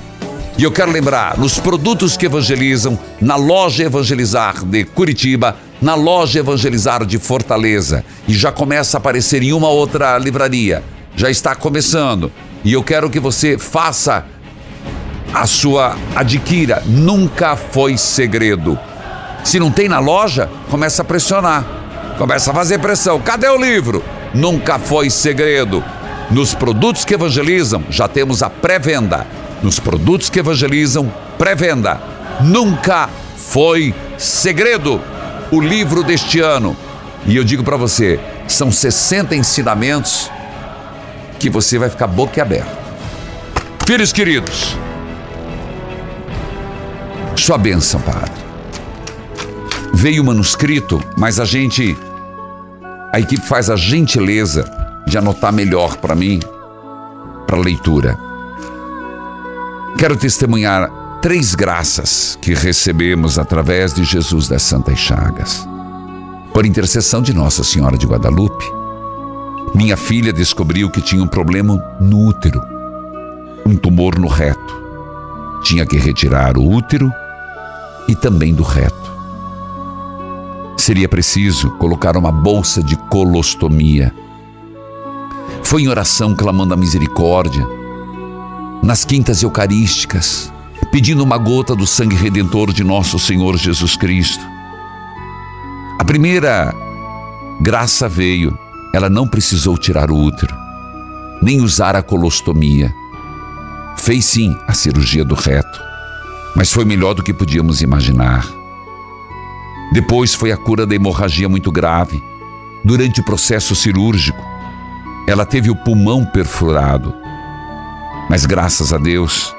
[0.58, 6.40] e eu quero lembrar, nos produtos que evangelizam, na loja Evangelizar de Curitiba, na loja
[6.40, 10.84] Evangelizar de Fortaleza, e já começa a aparecer em uma outra livraria.
[11.16, 12.32] Já está começando.
[12.64, 14.26] E eu quero que você faça
[15.34, 16.84] a sua adquira.
[16.86, 18.78] Nunca foi segredo.
[19.44, 21.66] Se não tem na loja, começa a pressionar.
[22.18, 23.20] Começa a fazer pressão.
[23.20, 24.04] Cadê o livro?
[24.34, 25.84] Nunca foi segredo.
[26.30, 29.26] Nos produtos que evangelizam, já temos a pré-venda
[29.62, 32.00] nos produtos que evangelizam, pré-venda.
[32.42, 35.02] Nunca foi segredo
[35.52, 36.76] o livro deste ano.
[37.26, 40.32] E eu digo para você, são 60 ensinamentos
[41.40, 42.82] que você vai ficar boquiaberto.
[43.86, 44.76] Filhos queridos,
[47.36, 48.32] sua bênção, Padre.
[49.94, 51.98] Veio o manuscrito, mas a gente,
[53.14, 54.66] a equipe faz a gentileza
[55.08, 56.40] de anotar melhor para mim,
[57.46, 58.18] para leitura.
[59.98, 60.90] Quero testemunhar
[61.22, 65.68] três graças que recebemos através de Jesus das Santas Chagas.
[66.54, 68.66] Por intercessão de Nossa Senhora de Guadalupe,
[69.76, 72.62] minha filha descobriu que tinha um problema no útero,
[73.66, 74.82] um tumor no reto.
[75.64, 77.12] Tinha que retirar o útero
[78.08, 79.12] e também do reto.
[80.78, 84.14] Seria preciso colocar uma bolsa de colostomia.
[85.64, 87.66] Foi em oração clamando a misericórdia
[88.82, 90.52] nas quintas eucarísticas,
[90.92, 94.44] pedindo uma gota do sangue redentor de nosso Senhor Jesus Cristo.
[96.00, 96.74] A primeira
[97.62, 98.58] graça veio,
[98.92, 100.56] ela não precisou tirar o útero,
[101.42, 102.92] nem usar a colostomia.
[103.98, 105.91] Fez sim a cirurgia do reto,
[106.56, 108.46] mas foi melhor do que podíamos imaginar.
[109.94, 112.24] Depois foi a cura da hemorragia muito grave.
[112.84, 114.44] Durante o processo cirúrgico,
[115.28, 117.22] ela teve o pulmão perfurado
[118.32, 119.54] mas graças a Deus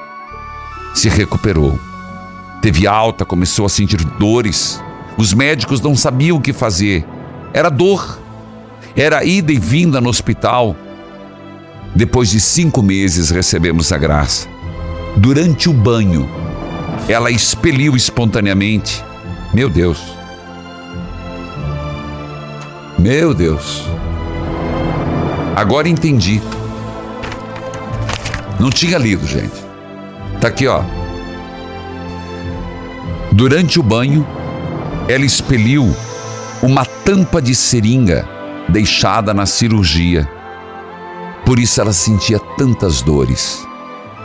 [0.95, 1.79] se recuperou.
[2.59, 4.83] Teve alta, começou a sentir dores.
[5.15, 7.05] Os médicos não sabiam o que fazer.
[7.53, 8.19] Era dor.
[8.95, 10.75] Era ida e vinda no hospital.
[11.95, 14.47] Depois de cinco meses recebemos a graça.
[15.15, 16.27] Durante o banho,
[17.07, 19.03] ela expeliu espontaneamente.
[19.53, 20.01] Meu Deus.
[22.97, 23.83] Meu Deus.
[25.55, 26.41] Agora entendi.
[28.59, 29.61] Não tinha lido, gente.
[30.39, 30.81] Tá aqui, ó.
[33.31, 34.25] Durante o banho,
[35.07, 35.93] ela expeliu
[36.61, 38.27] uma tampa de seringa
[38.69, 40.29] deixada na cirurgia.
[41.45, 43.67] Por isso ela sentia tantas dores.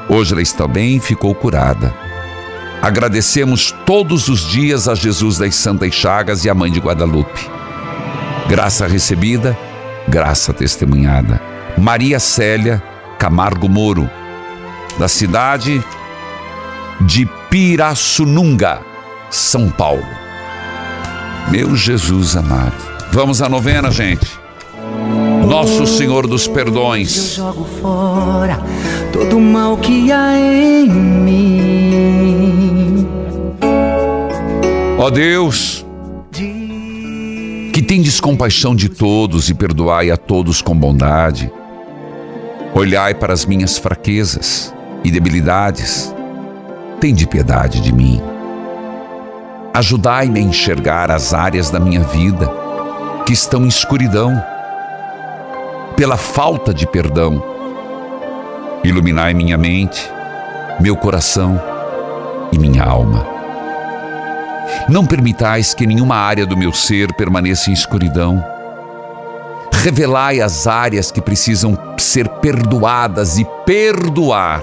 [0.09, 2.08] Hoje ela está bem e ficou curada.
[2.81, 7.49] Agradecemos todos os dias a Jesus das Santas Chagas e a Mãe de Guadalupe.
[8.49, 9.59] Graça recebida,
[10.09, 11.41] graça testemunhada.
[11.77, 12.83] Maria Célia
[13.19, 14.09] Camargo Moro,
[14.97, 15.83] da cidade
[17.01, 18.81] de Pirassununga,
[19.29, 20.07] São Paulo.
[21.51, 22.77] Meu Jesus amado.
[23.11, 24.39] Vamos à novena, gente.
[25.47, 27.17] Nosso Senhor dos Perdões.
[27.17, 28.61] Eu jogo fora
[29.13, 32.68] todo o mal que há em mim.
[35.01, 35.87] Ó Deus,
[37.73, 41.53] que tendes compaixão de todos e perdoai a todos com bondade.
[42.75, 44.75] Olhai para as minhas fraquezas
[45.05, 46.13] e debilidades,
[46.99, 48.21] tende piedade de mim.
[49.73, 52.51] Ajudai-me a enxergar as áreas da minha vida
[53.25, 54.43] que estão em escuridão,
[55.97, 57.41] pela falta de perdão.
[58.83, 60.11] Iluminai minha mente,
[60.81, 61.63] meu coração
[62.51, 63.38] e minha alma.
[64.89, 68.45] Não permitais que nenhuma área do meu ser permaneça em escuridão.
[69.73, 74.63] Revelai as áreas que precisam ser perdoadas e perdoar.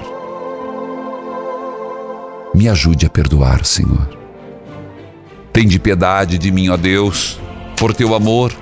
[2.54, 4.10] Me ajude a perdoar, Senhor.
[5.52, 7.40] Tende piedade de mim, ó Deus,
[7.78, 8.54] por teu amor,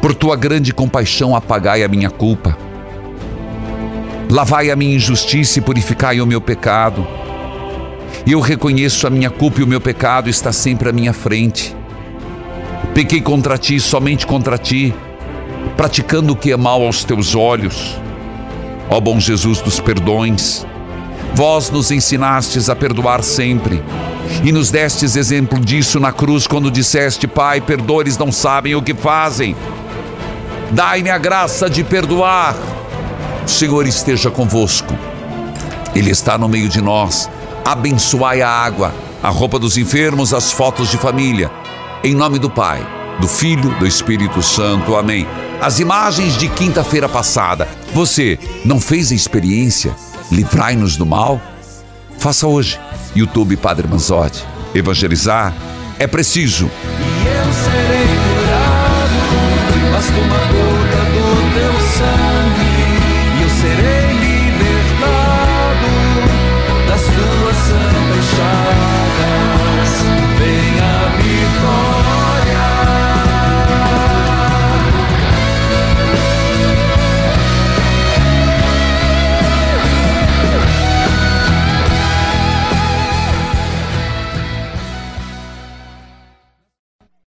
[0.00, 2.56] por tua grande compaixão, apagai a minha culpa.
[4.30, 7.06] Lavai a minha injustiça e purificai o meu pecado.
[8.26, 11.74] Eu reconheço a minha culpa e o meu pecado está sempre à minha frente.
[12.94, 14.94] Pequei contra ti, somente contra ti,
[15.76, 17.96] praticando o que é mal aos teus olhos.
[18.90, 20.66] Ó bom Jesus dos perdões,
[21.34, 23.82] vós nos ensinastes a perdoar sempre
[24.42, 28.94] e nos destes exemplo disso na cruz quando disseste: Pai, perdoes, não sabem o que
[28.94, 29.56] fazem.
[30.70, 32.54] Dai-me a graça de perdoar.
[33.44, 34.94] O Senhor esteja convosco.
[35.94, 37.30] Ele está no meio de nós.
[37.64, 41.50] Abençoai a água, a roupa dos enfermos, as fotos de família.
[42.02, 42.86] Em nome do Pai,
[43.20, 44.96] do Filho, do Espírito Santo.
[44.96, 45.26] Amém.
[45.60, 47.68] As imagens de quinta-feira passada.
[47.92, 49.94] Você não fez a experiência?
[50.30, 51.40] Livrai-nos do mal?
[52.18, 52.78] Faça hoje.
[53.14, 54.44] YouTube Padre Manzotti.
[54.74, 55.54] Evangelizar
[55.98, 56.66] é preciso.
[56.66, 58.06] E eu serei
[58.36, 60.67] curado, basta uma